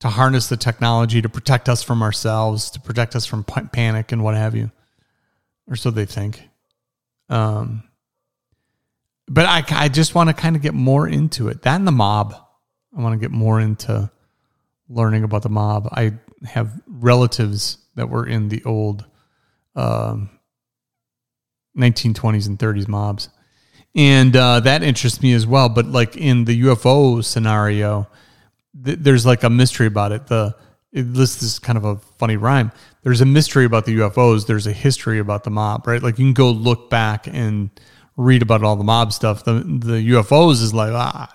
To 0.00 0.08
harness 0.08 0.48
the 0.48 0.56
technology 0.56 1.20
to 1.22 1.28
protect 1.28 1.68
us 1.68 1.82
from 1.82 2.04
ourselves, 2.04 2.70
to 2.70 2.80
protect 2.80 3.16
us 3.16 3.26
from 3.26 3.42
panic 3.42 4.12
and 4.12 4.22
what 4.22 4.36
have 4.36 4.54
you, 4.54 4.70
or 5.66 5.74
so 5.74 5.90
they 5.90 6.04
think. 6.04 6.48
Um, 7.28 7.82
but 9.26 9.46
I, 9.46 9.64
I 9.70 9.88
just 9.88 10.14
want 10.14 10.28
to 10.28 10.34
kind 10.34 10.54
of 10.54 10.62
get 10.62 10.72
more 10.72 11.08
into 11.08 11.48
it. 11.48 11.62
That 11.62 11.74
and 11.74 11.86
the 11.86 11.90
mob. 11.90 12.36
I 12.96 13.00
want 13.00 13.14
to 13.14 13.18
get 13.18 13.32
more 13.32 13.58
into 13.58 14.08
learning 14.88 15.24
about 15.24 15.42
the 15.42 15.48
mob. 15.48 15.88
I 15.92 16.14
have 16.44 16.80
relatives 16.86 17.78
that 17.96 18.08
were 18.08 18.26
in 18.26 18.48
the 18.48 18.62
old 18.64 19.04
um, 19.74 20.30
1920s 21.76 22.46
and 22.46 22.58
30s 22.58 22.88
mobs. 22.88 23.28
And 23.94 24.36
uh, 24.36 24.60
that 24.60 24.82
interests 24.82 25.22
me 25.22 25.32
as 25.32 25.46
well. 25.46 25.68
But 25.68 25.86
like 25.86 26.16
in 26.16 26.44
the 26.44 26.62
UFO 26.62 27.24
scenario, 27.24 28.08
th- 28.84 28.98
there's 29.00 29.26
like 29.26 29.42
a 29.42 29.50
mystery 29.50 29.86
about 29.86 30.12
it. 30.12 30.26
The 30.26 30.54
it, 30.92 31.02
this 31.14 31.42
is 31.42 31.58
kind 31.58 31.76
of 31.76 31.84
a 31.84 31.96
funny 32.18 32.36
rhyme. 32.36 32.72
There's 33.02 33.20
a 33.20 33.26
mystery 33.26 33.64
about 33.64 33.84
the 33.84 33.96
UFOs. 33.98 34.46
There's 34.46 34.66
a 34.66 34.72
history 34.72 35.18
about 35.18 35.44
the 35.44 35.50
mob, 35.50 35.86
right? 35.86 36.02
Like 36.02 36.18
you 36.18 36.24
can 36.24 36.32
go 36.32 36.50
look 36.50 36.90
back 36.90 37.26
and 37.26 37.70
read 38.16 38.42
about 38.42 38.62
all 38.62 38.76
the 38.76 38.84
mob 38.84 39.12
stuff. 39.12 39.44
The 39.44 39.54
the 39.54 40.10
UFOs 40.10 40.62
is 40.62 40.74
like 40.74 40.92
ah, 40.92 41.32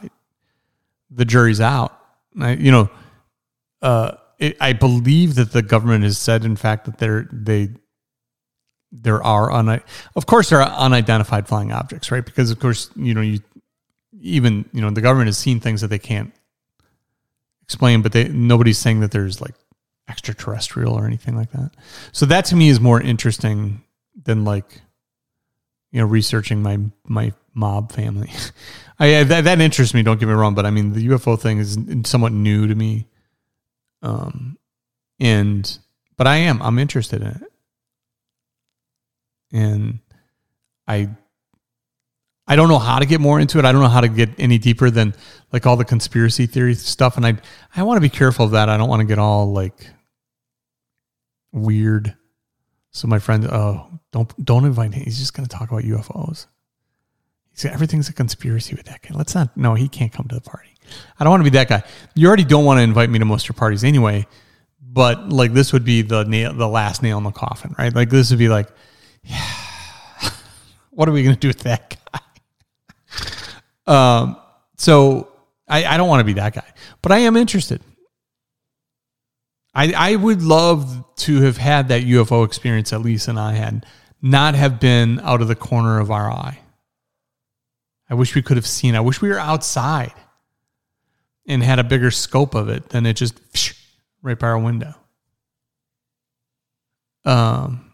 the 1.10 1.26
jury's 1.26 1.62
out. 1.62 1.98
I, 2.40 2.54
you 2.54 2.72
know, 2.72 2.90
uh, 3.84 4.18
it, 4.40 4.58
I 4.60 4.74
believe 4.74 5.36
that 5.36 5.52
the 5.52 5.62
government 5.62 6.04
has 6.04 6.18
said, 6.18 6.44
in 6.46 6.56
fact, 6.56 6.86
that 6.86 6.98
there 6.98 7.30
they 7.32 7.70
there 8.92 9.24
are 9.24 9.52
un, 9.52 9.82
of 10.16 10.26
course 10.26 10.50
there 10.50 10.62
are 10.62 10.70
unidentified 10.70 11.48
flying 11.48 11.72
objects, 11.72 12.12
right? 12.12 12.26
Because 12.26 12.52
of 12.52 12.60
course 12.60 12.90
you 12.96 13.14
know 13.14 13.22
you 13.22 13.40
even 14.22 14.68
you 14.72 14.82
know 14.82 14.90
the 14.90 15.02
government 15.02 15.28
has 15.28 15.38
seen 15.38 15.60
things 15.60 15.82
that 15.82 15.90
they 15.90 16.00
can't 16.00 16.34
explain, 17.64 18.02
but 18.02 18.12
they 18.12 18.28
nobody's 18.30 18.78
saying 18.78 19.02
that 19.02 19.12
there's 19.12 19.42
like 19.42 19.56
extraterrestrial 20.08 20.94
or 20.94 21.06
anything 21.06 21.36
like 21.36 21.52
that. 21.52 21.72
So 22.12 22.26
that 22.28 22.46
to 22.46 22.56
me 22.56 22.70
is 22.70 22.80
more 22.80 23.02
interesting 23.02 23.84
than 24.24 24.46
like 24.46 24.82
you 25.92 26.00
know 26.00 26.08
researching 26.08 26.62
my 26.62 26.80
my 27.06 27.34
mob 27.54 27.92
family. 27.92 28.32
I 29.00 29.24
that, 29.24 29.44
that 29.44 29.60
interests 29.60 29.94
me. 29.94 30.04
Don't 30.04 30.20
get 30.20 30.28
me 30.28 30.34
wrong, 30.34 30.56
but 30.56 30.66
I 30.66 30.72
mean 30.72 30.94
the 30.94 31.08
UFO 31.10 31.40
thing 31.40 31.60
is 31.60 31.78
somewhat 32.06 32.32
new 32.32 32.68
to 32.68 32.76
me. 32.76 33.08
Um, 34.04 34.58
and 35.20 35.80
but 36.18 36.28
I 36.28 36.36
am 36.38 36.62
I'm 36.62 36.78
interested 36.78 37.22
in 37.22 37.28
it, 37.30 37.54
and 39.52 40.00
I 40.88 41.10
I 42.46 42.56
don't 42.56 42.68
know 42.68 42.80
how 42.80 43.00
to 43.00 43.06
get 43.06 43.22
more 43.22 43.40
into 43.40 43.58
it. 43.58 43.66
I 43.66 43.72
don't 43.72 43.82
know 43.82 43.88
how 43.88 44.02
to 44.02 44.10
get 44.10 44.30
any 44.38 44.58
deeper 44.58 44.90
than 44.90 45.16
like 45.52 45.66
all 45.66 45.78
the 45.78 45.86
conspiracy 45.86 46.46
theory 46.46 46.76
stuff, 46.76 47.16
and 47.18 47.26
I 47.26 47.38
I 47.76 47.84
want 47.84 47.98
to 47.98 48.02
be 48.02 48.10
careful 48.10 48.46
of 48.46 48.52
that. 48.52 48.70
I 48.70 48.78
don't 48.78 48.90
want 48.90 49.00
to 49.00 49.08
get 49.08 49.18
all 49.18 49.52
like 49.52 49.90
weird. 51.54 52.16
So 52.92 53.08
my 53.08 53.20
friend, 53.20 53.46
oh, 53.46 53.88
don't 54.12 54.46
don't 54.46 54.66
invite 54.66 54.94
him. 54.94 55.04
He's 55.04 55.18
just 55.18 55.34
going 55.34 55.48
to 55.48 55.56
talk 55.56 55.72
about 55.72 55.84
UFOs. 55.84 56.48
He 57.52 57.58
said 57.58 57.72
everything's 57.72 58.10
a 58.10 58.14
conspiracy 58.14 58.76
with 58.76 58.86
that 58.88 59.02
guy. 59.02 59.16
Let's 59.16 59.34
not. 59.34 59.56
No, 59.56 59.76
he 59.76 59.88
can't 59.88 60.12
come 60.12 60.28
to 60.28 60.36
the 60.36 60.42
party. 60.42 60.73
I 61.20 61.24
don't 61.24 61.32
want 61.32 61.42
to 61.42 61.50
be 61.52 61.58
that 61.58 61.70
guy. 61.70 61.84
You 62.16 62.28
already 62.28 62.44
don't 62.44 62.66
want 62.66 62.80
to 62.80 62.82
invite 62.82 63.10
me 63.10 63.20
to 63.20 63.26
most 63.26 63.46
of 63.46 63.50
your 63.50 63.60
parties 63.60 63.84
anyway. 63.84 64.28
But 64.82 65.30
like 65.30 65.54
this 65.54 65.74
would 65.74 65.84
be 65.84 66.04
the 66.04 66.24
nail, 66.24 66.54
the 66.54 66.68
last 66.68 67.02
nail 67.02 67.18
in 67.18 67.24
the 67.24 67.32
coffin, 67.32 67.74
right? 67.80 67.94
Like 67.94 68.10
this 68.10 68.30
would 68.30 68.38
be 68.38 68.50
like, 68.50 68.70
yeah, 69.24 69.50
what 70.92 71.10
are 71.10 71.12
we 71.12 71.24
going 71.24 71.36
to 71.36 71.40
do 71.40 71.48
with 71.48 71.62
that 71.62 71.98
guy? 73.88 74.20
um. 74.22 74.38
So 74.78 75.32
I, 75.68 75.86
I 75.86 75.98
don't 75.98 76.10
want 76.10 76.20
to 76.20 76.26
be 76.26 76.34
that 76.34 76.54
guy, 76.54 76.68
but 77.02 77.12
I 77.12 77.20
am 77.20 77.36
interested. 77.36 77.82
I 79.74 79.94
I 79.94 80.16
would 80.16 80.44
love 80.44 81.04
to 81.18 81.42
have 81.42 81.58
had 81.58 81.88
that 81.88 82.04
UFO 82.04 82.46
experience 82.46 82.92
that 82.92 83.00
Lisa 83.00 83.32
and 83.32 83.40
I 83.40 83.54
had, 83.54 83.86
not 84.22 84.56
have 84.56 84.80
been 84.80 85.20
out 85.22 85.42
of 85.42 85.48
the 85.48 85.56
corner 85.56 86.00
of 86.00 86.12
our 86.12 86.30
eye. 86.30 86.60
I 88.10 88.14
wish 88.14 88.36
we 88.36 88.42
could 88.42 88.58
have 88.58 88.68
seen. 88.68 88.96
I 88.96 89.00
wish 89.00 89.22
we 89.22 89.30
were 89.30 89.40
outside 89.40 90.14
and 91.48 91.64
had 91.64 91.80
a 91.80 91.84
bigger 91.84 92.12
scope 92.12 92.56
of 92.56 92.70
it 92.70 92.90
than 92.90 93.06
it 93.06 93.16
just 93.16 93.40
right 94.22 94.38
by 94.38 94.48
our 94.48 94.60
window. 94.60 94.96
Um, 97.26 97.92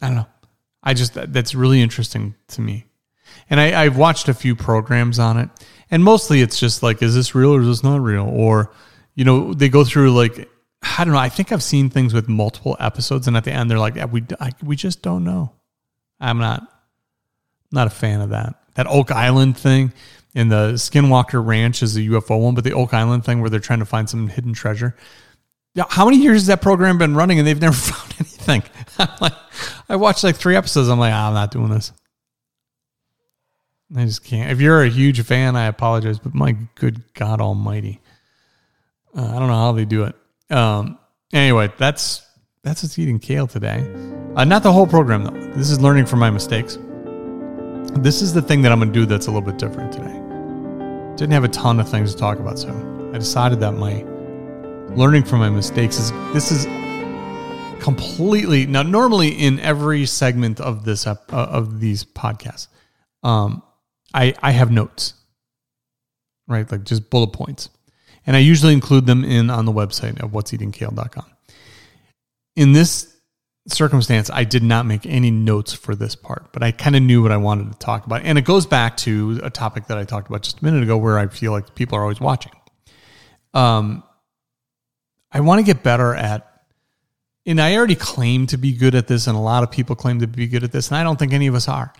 I 0.00 0.08
don't 0.08 0.16
know. 0.16 0.26
I 0.82 0.94
just 0.94 1.14
that's 1.14 1.54
really 1.54 1.80
interesting 1.80 2.34
to 2.48 2.60
me, 2.60 2.86
and 3.48 3.58
I, 3.58 3.84
I've 3.84 3.96
watched 3.96 4.28
a 4.28 4.34
few 4.34 4.54
programs 4.54 5.18
on 5.18 5.38
it, 5.38 5.48
and 5.90 6.04
mostly 6.04 6.42
it's 6.42 6.58
just 6.58 6.82
like, 6.82 7.02
is 7.02 7.14
this 7.14 7.34
real 7.34 7.54
or 7.54 7.60
is 7.60 7.66
this 7.66 7.82
not 7.82 8.00
real? 8.00 8.28
Or, 8.28 8.72
you 9.14 9.24
know, 9.24 9.54
they 9.54 9.68
go 9.68 9.84
through 9.84 10.12
like 10.12 10.48
I 10.82 11.04
don't 11.04 11.14
know. 11.14 11.20
I 11.20 11.30
think 11.30 11.52
I've 11.52 11.62
seen 11.62 11.88
things 11.88 12.12
with 12.12 12.28
multiple 12.28 12.76
episodes, 12.78 13.26
and 13.26 13.36
at 13.36 13.44
the 13.44 13.52
end 13.52 13.70
they're 13.70 13.78
like, 13.78 13.96
yeah, 13.96 14.04
we 14.04 14.24
I, 14.40 14.50
we 14.62 14.76
just 14.76 15.00
don't 15.02 15.24
know. 15.24 15.52
I'm 16.20 16.38
not 16.38 16.68
not 17.72 17.86
a 17.86 17.90
fan 17.90 18.20
of 18.20 18.30
that. 18.30 18.54
That 18.74 18.86
Oak 18.88 19.10
Island 19.10 19.56
thing 19.56 19.92
in 20.34 20.48
the 20.48 20.72
Skinwalker 20.72 21.44
Ranch 21.44 21.82
is 21.82 21.96
a 21.96 22.00
UFO 22.00 22.40
one, 22.40 22.54
but 22.54 22.64
the 22.64 22.72
Oak 22.72 22.92
Island 22.92 23.24
thing 23.24 23.40
where 23.40 23.50
they're 23.50 23.60
trying 23.60 23.78
to 23.78 23.84
find 23.84 24.10
some 24.10 24.28
hidden 24.28 24.52
treasure. 24.52 24.96
Yeah, 25.74 25.84
how 25.88 26.04
many 26.04 26.18
years 26.18 26.42
has 26.42 26.46
that 26.46 26.62
program 26.62 26.98
been 26.98 27.14
running 27.14 27.38
and 27.38 27.46
they've 27.46 27.60
never 27.60 27.76
found 27.76 28.14
anything? 28.18 28.62
I'm 28.98 29.08
like, 29.20 29.34
I 29.88 29.96
watched 29.96 30.24
like 30.24 30.36
three 30.36 30.56
episodes. 30.56 30.88
I'm 30.88 30.98
like, 30.98 31.12
oh, 31.12 31.16
I'm 31.16 31.34
not 31.34 31.50
doing 31.50 31.70
this. 31.70 31.92
I 33.96 34.04
just 34.04 34.24
can't. 34.24 34.50
If 34.50 34.60
you're 34.60 34.82
a 34.82 34.88
huge 34.88 35.20
fan, 35.22 35.56
I 35.56 35.66
apologize, 35.66 36.18
but 36.18 36.34
my 36.34 36.56
good 36.74 37.02
God 37.14 37.40
Almighty, 37.40 38.00
uh, 39.16 39.22
I 39.22 39.38
don't 39.38 39.48
know 39.48 39.54
how 39.54 39.72
they 39.72 39.84
do 39.84 40.04
it. 40.04 40.16
Um, 40.50 40.98
anyway, 41.32 41.72
that's 41.78 42.26
that's 42.62 42.82
what's 42.82 42.98
eating 42.98 43.20
kale 43.20 43.46
today. 43.46 43.86
Uh, 44.34 44.44
not 44.44 44.62
the 44.64 44.72
whole 44.72 44.86
program 44.86 45.24
though. 45.24 45.54
This 45.54 45.70
is 45.70 45.80
learning 45.80 46.06
from 46.06 46.18
my 46.18 46.30
mistakes. 46.30 46.78
This 47.98 48.22
is 48.22 48.32
the 48.32 48.42
thing 48.42 48.62
that 48.62 48.72
I'm 48.72 48.80
going 48.80 48.92
to 48.92 48.98
do 48.98 49.06
that's 49.06 49.26
a 49.26 49.30
little 49.30 49.46
bit 49.46 49.58
different 49.58 49.92
today. 49.92 50.23
Didn't 51.16 51.32
have 51.32 51.44
a 51.44 51.48
ton 51.48 51.78
of 51.78 51.88
things 51.88 52.12
to 52.12 52.18
talk 52.18 52.40
about, 52.40 52.58
so 52.58 52.70
I 53.14 53.18
decided 53.18 53.60
that 53.60 53.72
my 53.72 54.02
learning 54.96 55.22
from 55.22 55.38
my 55.38 55.48
mistakes 55.48 55.96
is 55.96 56.10
this 56.32 56.50
is 56.50 56.66
completely 57.80 58.66
now. 58.66 58.82
Normally, 58.82 59.28
in 59.28 59.60
every 59.60 60.06
segment 60.06 60.60
of 60.60 60.84
this 60.84 61.06
uh, 61.06 61.16
of 61.30 61.78
these 61.78 62.04
podcasts, 62.04 62.66
um, 63.22 63.62
I 64.12 64.34
I 64.42 64.50
have 64.50 64.72
notes, 64.72 65.14
right? 66.48 66.70
Like 66.70 66.82
just 66.82 67.10
bullet 67.10 67.32
points, 67.32 67.68
and 68.26 68.34
I 68.34 68.40
usually 68.40 68.72
include 68.72 69.06
them 69.06 69.22
in 69.22 69.50
on 69.50 69.66
the 69.66 69.72
website 69.72 70.20
of 70.20 70.32
what'seatingkale.com. 70.32 71.26
In 72.56 72.72
this 72.72 73.13
circumstance, 73.66 74.30
I 74.30 74.44
did 74.44 74.62
not 74.62 74.86
make 74.86 75.06
any 75.06 75.30
notes 75.30 75.72
for 75.72 75.94
this 75.94 76.14
part, 76.14 76.52
but 76.52 76.62
I 76.62 76.70
kind 76.70 76.96
of 76.96 77.02
knew 77.02 77.22
what 77.22 77.32
I 77.32 77.36
wanted 77.36 77.72
to 77.72 77.78
talk 77.78 78.04
about. 78.04 78.22
And 78.22 78.36
it 78.36 78.44
goes 78.44 78.66
back 78.66 78.96
to 78.98 79.40
a 79.42 79.50
topic 79.50 79.86
that 79.86 79.96
I 79.96 80.04
talked 80.04 80.28
about 80.28 80.42
just 80.42 80.60
a 80.60 80.64
minute 80.64 80.82
ago 80.82 80.96
where 80.96 81.18
I 81.18 81.28
feel 81.28 81.52
like 81.52 81.74
people 81.74 81.96
are 81.96 82.02
always 82.02 82.20
watching. 82.20 82.52
Um, 83.54 84.02
I 85.32 85.40
want 85.40 85.60
to 85.60 85.64
get 85.64 85.82
better 85.82 86.14
at, 86.14 86.50
and 87.46 87.60
I 87.60 87.76
already 87.76 87.94
claim 87.94 88.46
to 88.48 88.58
be 88.58 88.72
good 88.72 88.94
at 88.94 89.06
this, 89.06 89.26
and 89.26 89.36
a 89.36 89.40
lot 89.40 89.62
of 89.62 89.70
people 89.70 89.96
claim 89.96 90.20
to 90.20 90.26
be 90.26 90.46
good 90.46 90.64
at 90.64 90.72
this, 90.72 90.88
and 90.88 90.96
I 90.96 91.02
don't 91.02 91.18
think 91.18 91.32
any 91.32 91.46
of 91.46 91.54
us 91.54 91.68
are. 91.68 91.92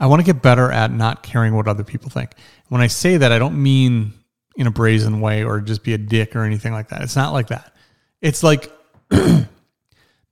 I 0.00 0.06
want 0.06 0.20
to 0.20 0.26
get 0.26 0.42
better 0.42 0.70
at 0.70 0.92
not 0.92 1.22
caring 1.22 1.54
what 1.54 1.66
other 1.66 1.84
people 1.84 2.10
think. 2.10 2.32
When 2.68 2.80
I 2.80 2.86
say 2.86 3.16
that, 3.16 3.32
I 3.32 3.38
don't 3.38 3.60
mean 3.60 4.12
in 4.56 4.66
a 4.66 4.70
brazen 4.70 5.20
way 5.20 5.42
or 5.44 5.60
just 5.60 5.82
be 5.82 5.94
a 5.94 5.98
dick 5.98 6.36
or 6.36 6.44
anything 6.44 6.72
like 6.72 6.88
that. 6.88 7.02
It's 7.02 7.16
not 7.16 7.32
like 7.32 7.48
that. 7.48 7.74
It's 8.20 8.42
like 8.42 8.70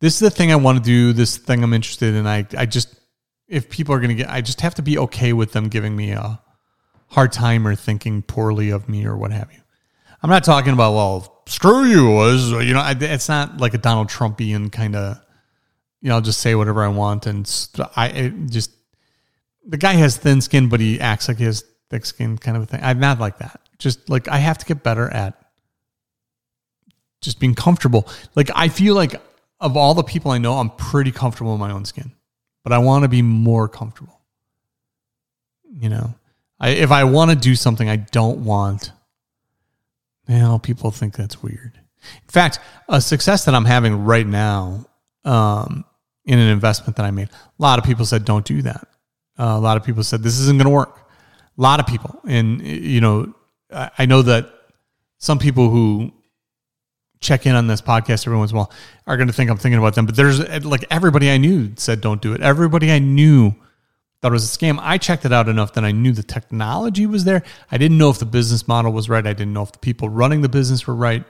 this 0.01 0.15
is 0.15 0.21
the 0.21 0.31
thing 0.31 0.53
I 0.53 0.57
want 0.57 0.79
to 0.79 0.85
do, 0.85 1.13
this 1.13 1.37
thing 1.37 1.63
I'm 1.63 1.73
interested 1.73 2.15
in. 2.15 2.27
I, 2.27 2.47
I 2.57 2.67
just, 2.67 2.95
if 3.49 3.71
people 3.71 3.95
are 3.95 3.99
going 3.99 4.17
to 4.17 4.23
get, 4.23 4.31
I 4.31 4.41
just 4.41 4.61
have 4.61 4.75
to 4.77 4.83
be 4.83 4.99
okay 4.99 5.33
with 5.33 5.53
them 5.53 5.69
giving 5.69 5.97
me 5.97 6.13
a 6.13 6.41
hard 7.09 7.33
time 7.33 7.67
or 7.67 7.75
thinking 7.75 8.23
poorly 8.23 8.71
of 8.71 8.89
me 8.89 9.07
or 9.07 9.17
what 9.17 9.33
have 9.33 9.53
you. 9.53 9.61
I'm 10.23 10.31
not 10.31 10.45
talking 10.45 10.73
about 10.73 10.95
well, 10.95 11.43
screw 11.47 11.85
you, 11.85 12.21
you 12.61 12.75
know, 12.75 12.93
it's 13.01 13.29
not 13.29 13.59
like 13.59 13.75
a 13.75 13.79
Donald 13.79 14.09
Trumpian 14.09 14.73
kind 14.73 14.97
of, 14.97 15.19
you 16.01 16.09
know, 16.09 16.17
I'll 16.17 16.21
just 16.21 16.41
say 16.41 16.55
whatever 16.55 16.83
I 16.83 16.89
want, 16.89 17.27
and 17.27 17.51
I 17.97 18.33
just 18.49 18.71
the 19.67 19.77
guy 19.77 19.95
has 19.95 20.17
thin 20.17 20.41
skin, 20.41 20.69
but 20.69 20.81
he 20.81 21.01
acts 21.01 21.29
like 21.29 21.39
he 21.39 21.45
has 21.45 21.65
thick 21.91 22.07
skin, 22.07 22.39
kind 22.39 22.57
of 22.57 22.63
a 22.63 22.67
thing. 22.67 22.81
I'm 22.83 23.01
not 23.01 23.19
like 23.19 23.39
that. 23.39 23.61
Just 23.79 24.09
like 24.09 24.29
I 24.29 24.39
have 24.39 24.59
to 24.59 24.67
get 24.67 24.83
better 24.83 25.09
at 25.09 25.41
just 27.21 27.41
being 27.41 27.55
comfortable. 27.55 28.09
Like 28.35 28.51
I 28.55 28.69
feel 28.69 28.95
like 28.95 29.21
of 29.61 29.77
all 29.77 29.95
the 29.95 30.03
people 30.03 30.31
I 30.31 30.39
know, 30.39 30.55
I'm 30.55 30.71
pretty 30.71 31.13
comfortable 31.13 31.55
in 31.55 31.61
my 31.61 31.71
own 31.71 31.85
skin, 31.85 32.13
but 32.63 32.73
I 32.73 32.79
want 32.79 33.05
to 33.05 33.09
be 33.09 33.23
more 33.23 33.69
comfortable. 33.69 34.21
You 35.71 35.89
know, 35.89 36.15
I, 36.59 36.71
if 36.71 36.91
I 36.91 37.05
want 37.05 37.31
to 37.31 37.37
do 37.37 37.55
something, 37.55 37.89
I 37.89 37.97
don't 37.97 38.45
want, 38.45 38.93
know, 40.29 40.59
people 40.59 40.91
think 40.91 41.15
that's 41.15 41.43
weird. 41.43 41.73
In 42.03 42.29
fact, 42.29 42.59
a 42.89 43.01
success 43.01 43.45
that 43.45 43.55
I'm 43.55 43.65
having 43.65 44.05
right 44.05 44.27
now 44.27 44.87
um, 45.25 45.85
in 46.25 46.39
an 46.39 46.49
investment 46.49 46.97
that 46.97 47.05
I 47.05 47.11
made, 47.11 47.29
a 47.29 47.63
lot 47.63 47.79
of 47.79 47.85
people 47.85 48.05
said, 48.05 48.25
don't 48.25 48.45
do 48.45 48.63
that. 48.63 48.87
Uh, 49.39 49.55
a 49.57 49.61
lot 49.61 49.77
of 49.77 49.85
people 49.85 50.03
said, 50.03 50.23
this 50.23 50.39
isn't 50.39 50.57
going 50.57 50.67
to 50.67 50.71
work. 50.71 50.99
A 51.59 51.63
lot 51.63 51.81
of 51.81 51.87
people. 51.87 52.21
And, 52.27 52.63
you 52.63 53.01
know, 53.01 53.35
I, 53.73 53.91
I 53.99 54.07
know 54.07 54.23
that 54.23 54.51
some 55.19 55.39
people 55.39 55.69
who 55.69 56.13
check 57.21 57.47
in 57.47 57.55
on 57.55 57.67
this 57.67 57.81
podcast 57.81 58.27
every 58.27 58.39
once 58.39 58.51
in 58.51 58.57
a 58.57 58.61
while 58.61 58.73
are 59.07 59.17
going 59.17 59.29
to 59.29 59.33
think 59.33 59.51
I'm 59.51 59.57
thinking 59.57 59.79
about 59.79 59.95
them. 59.95 60.07
But 60.07 60.17
there's 60.17 60.65
like 60.65 60.85
everybody 60.91 61.31
I 61.31 61.39
knew 61.39 61.73
said 61.77 62.01
don't 62.01 62.21
do 62.21 62.33
it. 62.33 62.41
Everybody 62.41 62.93
I 62.93 62.99
knew 62.99 63.55
thought 64.21 64.29
it 64.29 64.33
was 64.33 64.55
a 64.55 64.59
scam. 64.59 64.79
I 64.81 64.99
checked 64.99 65.25
it 65.25 65.33
out 65.33 65.49
enough 65.49 65.75
that 65.75 65.85
I 65.85 65.93
knew 65.93 66.13
the 66.13 66.23
technology 66.23 67.07
was 67.07 67.25
there. 67.25 67.43
I 67.71 67.79
didn't 67.79 67.99
know 67.99 68.11
if 68.11 68.19
the 68.19 68.27
business 68.27 68.67
model 68.67 68.93
was 68.93 69.09
right. 69.09 69.27
I 69.27 69.33
didn't 69.33 69.53
know 69.53 69.63
if 69.63 69.73
the 69.73 69.79
people 69.79 70.09
running 70.09 70.41
the 70.41 70.49
business 70.49 70.87
were 70.87 70.95
right 70.95 71.25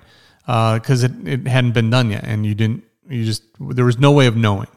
because 0.47 1.05
uh, 1.05 1.09
it, 1.09 1.29
it 1.29 1.47
hadn't 1.49 1.73
been 1.73 1.91
done 1.91 2.11
yet. 2.11 2.25
And 2.25 2.47
you 2.47 2.55
didn't, 2.55 2.85
you 3.09 3.25
just, 3.25 3.43
there 3.59 3.85
was 3.85 3.99
no 3.99 4.13
way 4.13 4.27
of 4.27 4.37
knowing. 4.37 4.69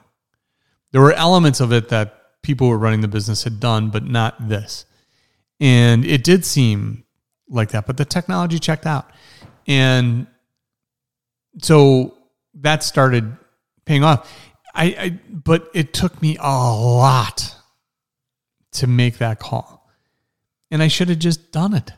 There 0.92 1.02
were 1.02 1.14
elements 1.14 1.60
of 1.60 1.72
it 1.72 1.90
that 1.90 2.42
people 2.42 2.68
who 2.68 2.72
were 2.72 2.80
running 2.80 3.02
the 3.02 3.08
business 3.08 3.44
had 3.44 3.60
done, 3.60 3.90
but 3.90 4.04
not 4.04 4.50
this. 4.50 4.86
And 5.60 6.06
it 6.06 6.24
did 6.24 6.46
seem 6.46 7.04
like 7.48 7.70
that, 7.72 7.86
but 7.86 7.98
the 7.98 8.06
technology 8.06 8.60
checked 8.60 8.86
out. 8.86 9.10
And 9.68 10.26
so 11.62 12.18
that 12.56 12.84
started 12.84 13.38
paying 13.86 14.04
off. 14.04 14.32
I, 14.74 14.86
I 14.86 15.20
but 15.30 15.70
it 15.74 15.94
took 15.94 16.22
me 16.22 16.38
a 16.40 16.50
lot 16.50 17.56
to 18.74 18.88
make 18.88 19.18
that 19.18 19.40
call. 19.40 19.90
And 20.72 20.84
I 20.84 20.88
should 20.88 21.10
have 21.10 21.20
just 21.20 21.52
done 21.52 21.74
it. 21.74 21.92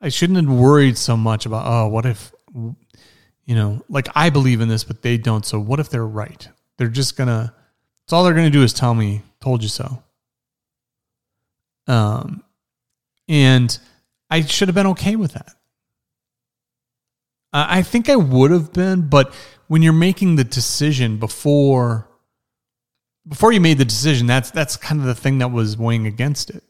I 0.00 0.08
shouldn't 0.08 0.38
have 0.38 0.58
worried 0.58 0.96
so 0.96 1.16
much 1.16 1.46
about, 1.46 1.64
oh, 1.66 1.88
what 1.88 2.06
if, 2.06 2.32
you 2.52 3.54
know, 3.54 3.82
like 3.88 4.08
I 4.14 4.30
believe 4.30 4.60
in 4.60 4.68
this, 4.68 4.84
but 4.84 5.02
they 5.02 5.16
don't. 5.16 5.46
So 5.46 5.60
what 5.60 5.80
if 5.80 5.90
they're 5.90 6.06
right? 6.06 6.48
They're 6.76 6.88
just 6.88 7.16
to, 7.28 7.52
it's 8.04 8.12
all 8.12 8.24
they're 8.24 8.34
to 8.50 8.50
do 8.50 8.62
is 8.62 8.72
tell 8.72 8.94
me, 8.94 9.22
told 9.40 9.62
you 9.62 9.68
so. 9.68 10.02
Um, 11.86 12.42
and 13.28 13.76
I 14.30 14.42
should 14.42 14.68
have 14.68 14.74
been 14.74 14.88
okay 14.88 15.16
with 15.16 15.32
that. 15.32 15.54
Uh, 17.52 17.66
I 17.68 17.82
think 17.82 18.08
I 18.08 18.16
would 18.16 18.50
have 18.50 18.72
been, 18.72 19.08
but 19.08 19.34
when 19.68 19.82
you're 19.82 19.92
making 19.92 20.36
the 20.36 20.44
decision 20.44 21.18
before 21.18 22.08
before 23.26 23.52
you 23.52 23.60
made 23.60 23.78
the 23.78 23.84
decision, 23.84 24.26
that's 24.26 24.50
that's 24.50 24.76
kind 24.76 25.00
of 25.00 25.06
the 25.06 25.14
thing 25.14 25.38
that 25.38 25.48
was 25.48 25.76
weighing 25.76 26.06
against 26.06 26.50
it. 26.50 26.62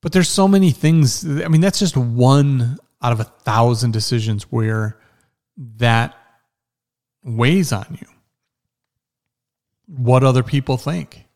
But 0.00 0.12
there's 0.12 0.28
so 0.28 0.48
many 0.48 0.70
things. 0.70 1.24
I 1.24 1.48
mean, 1.48 1.60
that's 1.60 1.78
just 1.78 1.96
one 1.96 2.78
out 3.02 3.12
of 3.12 3.20
a 3.20 3.24
thousand 3.24 3.92
decisions 3.92 4.44
where 4.44 4.98
that 5.76 6.16
weighs 7.22 7.72
on 7.72 7.98
you. 8.00 8.06
What 9.86 10.24
other 10.24 10.42
people 10.42 10.76
think. 10.76 11.26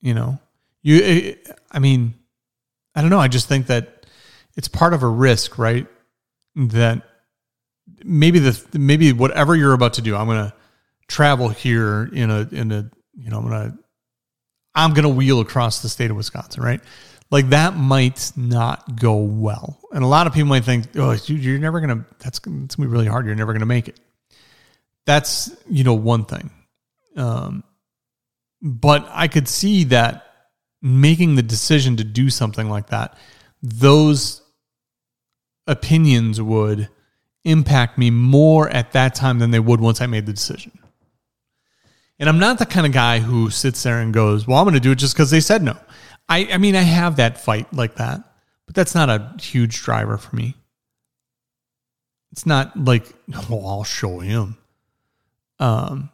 You 0.00 0.14
know, 0.14 0.38
you. 0.82 1.36
I 1.70 1.78
mean, 1.78 2.14
I 2.94 3.00
don't 3.00 3.10
know. 3.10 3.18
I 3.18 3.28
just 3.28 3.48
think 3.48 3.66
that 3.66 4.06
it's 4.56 4.68
part 4.68 4.94
of 4.94 5.02
a 5.02 5.08
risk, 5.08 5.58
right? 5.58 5.86
That 6.56 7.02
maybe 8.04 8.38
the 8.38 8.78
maybe 8.78 9.12
whatever 9.12 9.54
you're 9.54 9.74
about 9.74 9.94
to 9.94 10.02
do, 10.02 10.16
I'm 10.16 10.26
going 10.26 10.46
to 10.46 10.54
travel 11.08 11.48
here 11.48 12.10
in 12.12 12.30
a 12.30 12.48
in 12.50 12.72
a 12.72 12.90
you 13.14 13.30
know 13.30 13.38
I'm 13.38 13.48
going 13.48 13.70
to 13.70 13.78
I'm 14.74 14.90
going 14.92 15.04
to 15.04 15.08
wheel 15.08 15.40
across 15.40 15.82
the 15.82 15.88
state 15.88 16.10
of 16.10 16.16
Wisconsin, 16.16 16.62
right? 16.62 16.80
Like 17.30 17.50
that 17.50 17.76
might 17.76 18.32
not 18.36 19.00
go 19.00 19.16
well, 19.16 19.80
and 19.92 20.04
a 20.04 20.06
lot 20.06 20.26
of 20.26 20.32
people 20.32 20.48
might 20.48 20.64
think, 20.64 20.86
"Oh, 20.96 21.16
you're 21.26 21.58
never 21.58 21.80
going 21.80 21.98
to. 21.98 22.04
That's 22.20 22.38
going 22.38 22.68
to 22.68 22.76
be 22.78 22.86
really 22.86 23.06
hard. 23.06 23.26
You're 23.26 23.34
never 23.34 23.52
going 23.52 23.60
to 23.60 23.66
make 23.66 23.88
it." 23.88 23.98
That's 25.06 25.50
you 25.68 25.82
know 25.82 25.94
one 25.94 26.24
thing, 26.24 26.50
um, 27.16 27.64
but 28.62 29.08
I 29.10 29.26
could 29.26 29.48
see 29.48 29.84
that 29.84 30.22
making 30.82 31.34
the 31.34 31.42
decision 31.42 31.96
to 31.96 32.04
do 32.04 32.30
something 32.30 32.70
like 32.70 32.88
that, 32.88 33.18
those 33.60 34.42
opinions 35.66 36.40
would 36.40 36.88
impact 37.44 37.96
me 37.96 38.10
more 38.10 38.68
at 38.68 38.92
that 38.92 39.14
time 39.14 39.38
than 39.38 39.50
they 39.50 39.60
would 39.60 39.80
once 39.80 40.00
I 40.00 40.06
made 40.06 40.26
the 40.26 40.32
decision. 40.32 40.78
And 42.18 42.28
I'm 42.28 42.38
not 42.38 42.58
the 42.58 42.66
kind 42.66 42.86
of 42.86 42.92
guy 42.92 43.20
who 43.20 43.50
sits 43.50 43.82
there 43.82 44.00
and 44.00 44.12
goes, 44.12 44.46
Well, 44.46 44.58
I'm 44.58 44.64
going 44.64 44.74
to 44.74 44.80
do 44.80 44.92
it 44.92 44.98
just 44.98 45.14
because 45.14 45.30
they 45.30 45.40
said 45.40 45.62
no. 45.62 45.76
I, 46.28 46.48
I 46.52 46.58
mean, 46.58 46.74
I 46.74 46.82
have 46.82 47.16
that 47.16 47.38
fight 47.38 47.72
like 47.72 47.96
that, 47.96 48.20
but 48.66 48.74
that's 48.74 48.94
not 48.94 49.08
a 49.10 49.34
huge 49.40 49.82
driver 49.82 50.16
for 50.16 50.34
me. 50.34 50.54
It's 52.32 52.46
not 52.46 52.76
like, 52.76 53.06
well, 53.48 53.66
I'll 53.66 53.84
show 53.84 54.18
him. 54.18 54.56
Um, 55.58 56.10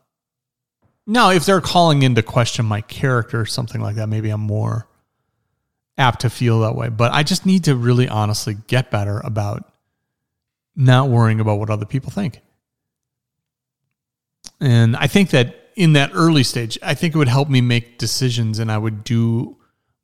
now, 1.06 1.30
if 1.30 1.44
they're 1.44 1.60
calling 1.60 2.02
into 2.02 2.22
question 2.22 2.64
my 2.64 2.80
character 2.80 3.40
or 3.40 3.46
something 3.46 3.80
like 3.80 3.96
that, 3.96 4.08
maybe 4.08 4.30
I'm 4.30 4.40
more 4.40 4.86
apt 6.02 6.20
to 6.22 6.30
feel 6.30 6.60
that 6.60 6.74
way. 6.74 6.88
But 6.88 7.12
I 7.12 7.22
just 7.22 7.46
need 7.46 7.64
to 7.64 7.76
really 7.76 8.08
honestly 8.08 8.56
get 8.66 8.90
better 8.90 9.20
about 9.20 9.72
not 10.74 11.08
worrying 11.08 11.40
about 11.40 11.58
what 11.58 11.70
other 11.70 11.86
people 11.86 12.10
think. 12.10 12.40
And 14.60 14.96
I 14.96 15.06
think 15.06 15.30
that 15.30 15.54
in 15.76 15.92
that 15.94 16.10
early 16.12 16.42
stage, 16.42 16.76
I 16.82 16.94
think 16.94 17.14
it 17.14 17.18
would 17.18 17.28
help 17.28 17.48
me 17.48 17.60
make 17.60 17.98
decisions 17.98 18.58
and 18.58 18.70
I 18.70 18.78
would 18.78 19.04
do 19.04 19.56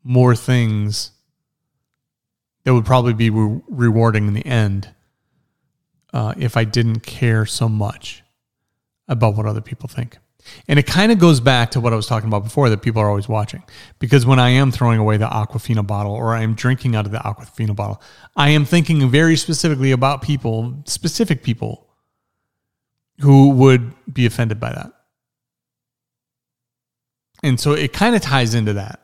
more 0.05 0.37
things 0.37 1.11
that 2.65 2.73
would 2.73 2.87
probably 2.87 3.15
be 3.15 3.31
re- 3.31 3.61
rewarding 3.69 4.29
in 4.29 4.35
the 4.35 4.47
end 4.47 4.89
uh, 6.13 6.35
if 6.39 6.57
I 6.57 6.65
didn't 6.65 7.01
care 7.01 7.45
so 7.45 7.69
much 7.69 8.23
about 9.09 9.35
what 9.37 9.47
other 9.47 9.61
people 9.61 9.89
think. 9.89 10.19
And 10.69 10.79
it 10.79 10.87
kind 10.87 11.13
of 11.13 11.19
goes 11.19 11.41
back 11.41 11.71
to 11.73 11.81
what 11.81 11.93
I 11.93 11.97
was 11.97 12.07
talking 12.07 12.29
about 12.29 12.45
before 12.45 12.69
that 12.71 12.83
people 12.83 13.01
are 13.01 13.09
always 13.09 13.29
watching. 13.29 13.63
Because 13.99 14.27
when 14.27 14.39
I 14.39 14.51
am 14.51 14.71
throwing 14.71 14.99
away 14.99 15.17
the 15.17 15.27
Aquafina 15.27 15.87
bottle 15.87 16.13
or 16.13 16.35
I 16.35 16.43
am 16.43 16.55
drinking 16.55 16.97
out 16.97 17.07
of 17.07 17.13
the 17.13 17.19
Aquafina 17.19 17.75
bottle, 17.75 18.03
I 18.37 18.51
am 18.51 18.65
thinking 18.65 19.09
very 19.11 19.37
specifically 19.37 19.93
about 19.93 20.23
people, 20.23 20.83
specific 20.85 21.43
people 21.43 21.87
who 23.21 23.51
would 23.51 23.93
be 24.13 24.27
offended 24.27 24.61
by 24.61 24.73
that. 24.73 24.93
And 27.43 27.59
so 27.59 27.73
it 27.73 27.93
kind 27.93 28.15
of 28.17 28.23
ties 28.23 28.55
into 28.55 28.75
that. 28.75 29.01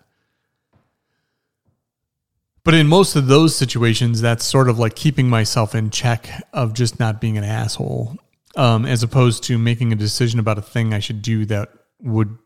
But 2.65 2.75
in 2.75 2.87
most 2.87 3.15
of 3.15 3.27
those 3.27 3.55
situations, 3.55 4.23
that's 4.23 4.45
sort 4.45 4.71
of 4.71 4.79
like 4.79 4.95
keeping 4.95 5.29
myself 5.29 5.75
in 5.75 5.91
check 5.91 6.29
of 6.53 6.73
just 6.73 6.99
not 6.99 7.21
being 7.21 7.37
an 7.37 7.45
asshole 7.45 8.17
um, 8.57 8.87
as 8.87 9.03
opposed 9.03 9.45
to 9.45 9.59
making 9.59 9.93
a 9.93 9.97
decision 9.97 10.39
about 10.39 10.59
a 10.59 10.63
thing 10.63 10.95
I 10.95 10.99
should 11.01 11.23
do 11.23 11.45
that 11.47 11.69
would 12.01 12.37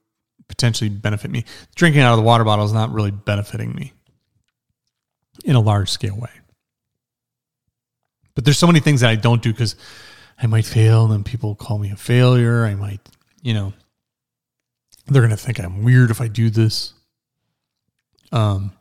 potentially 0.48 0.90
benefit 0.90 1.30
me. 1.30 1.44
Drinking 1.74 2.02
out 2.02 2.12
of 2.12 2.18
the 2.18 2.22
water 2.22 2.44
bottle 2.44 2.64
is 2.64 2.72
not 2.72 2.92
really 2.92 3.10
benefiting 3.10 3.74
me 3.74 3.92
in 5.44 5.54
a 5.54 5.60
large 5.60 5.90
scale 5.90 6.16
way. 6.16 6.30
But 8.34 8.44
there's 8.44 8.58
so 8.58 8.66
many 8.66 8.80
things 8.80 9.00
that 9.00 9.10
I 9.10 9.16
don't 9.16 9.42
do 9.42 9.52
because 9.52 9.76
I 10.40 10.46
might 10.46 10.64
fail 10.64 11.04
and 11.04 11.12
then 11.12 11.24
people 11.24 11.54
call 11.54 11.78
me 11.78 11.90
a 11.90 11.96
failure. 11.96 12.64
I 12.64 12.74
might, 12.74 13.00
you 13.42 13.52
know, 13.52 13.72
they're 15.06 15.22
going 15.22 15.30
to 15.30 15.36
think 15.36 15.58
I'm 15.58 15.82
weird 15.82 16.10
if 16.10 16.20
I 16.20 16.28
do 16.28 16.50
this. 16.50 16.92
Um, 18.30 18.72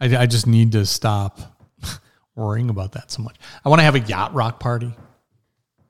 I, 0.00 0.16
I 0.16 0.26
just 0.26 0.46
need 0.46 0.72
to 0.72 0.86
stop 0.86 1.59
worrying 2.40 2.70
about 2.70 2.92
that 2.92 3.10
so 3.10 3.22
much. 3.22 3.36
I 3.64 3.68
want 3.68 3.80
to 3.80 3.84
have 3.84 3.94
a 3.94 4.00
yacht 4.00 4.34
rock 4.34 4.58
party, 4.58 4.92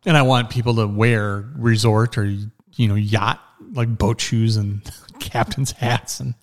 and 0.05 0.17
I 0.17 0.23
want 0.23 0.51
people 0.51 0.75
to 0.77 0.87
wear 0.87 1.49
resort 1.57 2.19
or 2.19 2.25
you 2.25 2.89
know 2.89 2.95
yacht 2.97 3.41
like 3.73 3.97
boat 3.97 4.21
shoes 4.21 4.57
and 4.57 4.83
captain's 5.21 5.73
hats, 5.73 6.21
and 6.21 6.35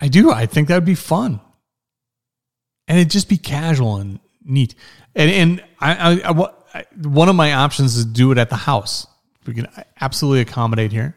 I 0.00 0.08
do. 0.08 0.30
I 0.30 0.46
think 0.46 0.68
that 0.68 0.76
would 0.76 0.84
be 0.84 0.94
fun, 0.94 1.40
and 2.88 2.98
it'd 2.98 3.10
just 3.10 3.28
be 3.28 3.36
casual 3.36 3.96
and 3.96 4.20
neat. 4.44 4.74
And 5.14 5.30
and 5.30 5.64
I, 5.80 6.22
I, 6.22 6.50
I 6.74 6.84
one 7.02 7.28
of 7.28 7.36
my 7.36 7.52
options 7.54 7.96
is 7.96 8.04
do 8.04 8.32
it 8.32 8.38
at 8.38 8.50
the 8.50 8.56
house. 8.56 9.06
We 9.46 9.54
can 9.54 9.68
absolutely 10.00 10.40
accommodate 10.40 10.92
here, 10.92 11.16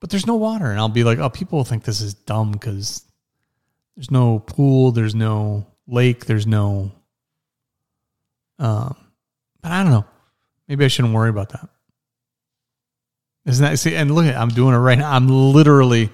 but 0.00 0.10
there's 0.10 0.26
no 0.26 0.36
water, 0.36 0.70
and 0.70 0.78
I'll 0.78 0.88
be 0.88 1.04
like, 1.04 1.18
oh, 1.18 1.28
people 1.28 1.58
will 1.58 1.64
think 1.64 1.84
this 1.84 2.00
is 2.00 2.14
dumb 2.14 2.52
because 2.52 3.04
There's 3.96 4.10
no 4.10 4.38
pool. 4.38 4.92
There's 4.92 5.14
no 5.14 5.66
lake. 5.86 6.26
There's 6.26 6.46
no. 6.46 6.92
Um, 8.58 8.96
but 9.60 9.72
I 9.72 9.82
don't 9.82 9.92
know. 9.92 10.04
Maybe 10.68 10.84
I 10.84 10.88
shouldn't 10.88 11.14
worry 11.14 11.30
about 11.30 11.50
that. 11.50 11.68
Isn't 13.44 13.64
that 13.64 13.78
see? 13.78 13.96
And 13.96 14.14
look 14.14 14.26
at 14.26 14.36
I'm 14.36 14.48
doing 14.48 14.74
it 14.74 14.78
right 14.78 14.98
now. 14.98 15.10
I'm 15.10 15.28
literally 15.28 16.10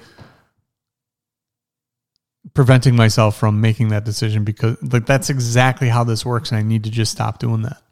preventing 2.54 2.96
myself 2.96 3.36
from 3.36 3.60
making 3.60 3.88
that 3.88 4.04
decision 4.04 4.44
because 4.44 4.76
like 4.82 5.06
that's 5.06 5.30
exactly 5.30 5.88
how 5.88 6.04
this 6.04 6.24
works, 6.24 6.50
and 6.50 6.58
I 6.58 6.62
need 6.62 6.84
to 6.84 6.90
just 6.90 7.12
stop 7.12 7.38
doing 7.38 7.62
that. 7.62 7.82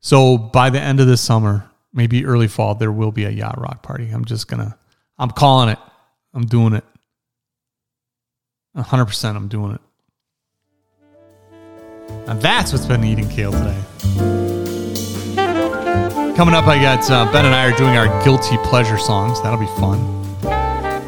So 0.00 0.36
by 0.38 0.70
the 0.70 0.80
end 0.80 1.00
of 1.00 1.06
this 1.06 1.20
summer, 1.20 1.68
maybe 1.92 2.24
early 2.24 2.48
fall, 2.48 2.74
there 2.74 2.92
will 2.92 3.12
be 3.12 3.24
a 3.24 3.30
yacht 3.30 3.60
rock 3.60 3.82
party. 3.82 4.10
I'm 4.10 4.24
just 4.24 4.48
gonna, 4.48 4.76
I'm 5.18 5.30
calling 5.30 5.70
it. 5.70 5.78
I'm 6.34 6.46
doing 6.46 6.74
it. 6.74 6.84
100% 8.76 9.36
I'm 9.36 9.48
doing 9.48 9.72
it. 9.72 9.80
And 12.28 12.42
that's 12.42 12.72
what's 12.72 12.84
been 12.84 13.04
eating 13.04 13.26
kale 13.28 13.52
today. 13.52 13.82
Coming 16.36 16.54
up, 16.54 16.66
I 16.66 16.78
got 16.80 17.10
uh, 17.10 17.30
Ben 17.32 17.46
and 17.46 17.54
I 17.54 17.70
are 17.70 17.76
doing 17.76 17.96
our 17.96 18.22
guilty 18.22 18.58
pleasure 18.58 18.98
songs. 18.98 19.42
That'll 19.42 19.58
be 19.58 19.66
fun. 19.80 19.98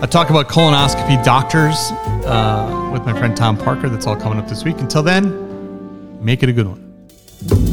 I 0.02 0.06
talk 0.06 0.30
about 0.30 0.48
colonoscopy 0.48 1.22
doctors 1.22 1.92
uh, 2.26 2.90
with 2.90 3.04
my 3.04 3.12
friend 3.12 3.36
Tom 3.36 3.58
Parker. 3.58 3.90
That's 3.90 4.06
all 4.06 4.16
coming 4.16 4.38
up 4.38 4.48
this 4.48 4.64
week. 4.64 4.78
Until 4.78 5.02
then, 5.02 6.24
make 6.24 6.42
it 6.42 6.48
a 6.48 6.52
good 6.54 6.66
one. 6.66 7.69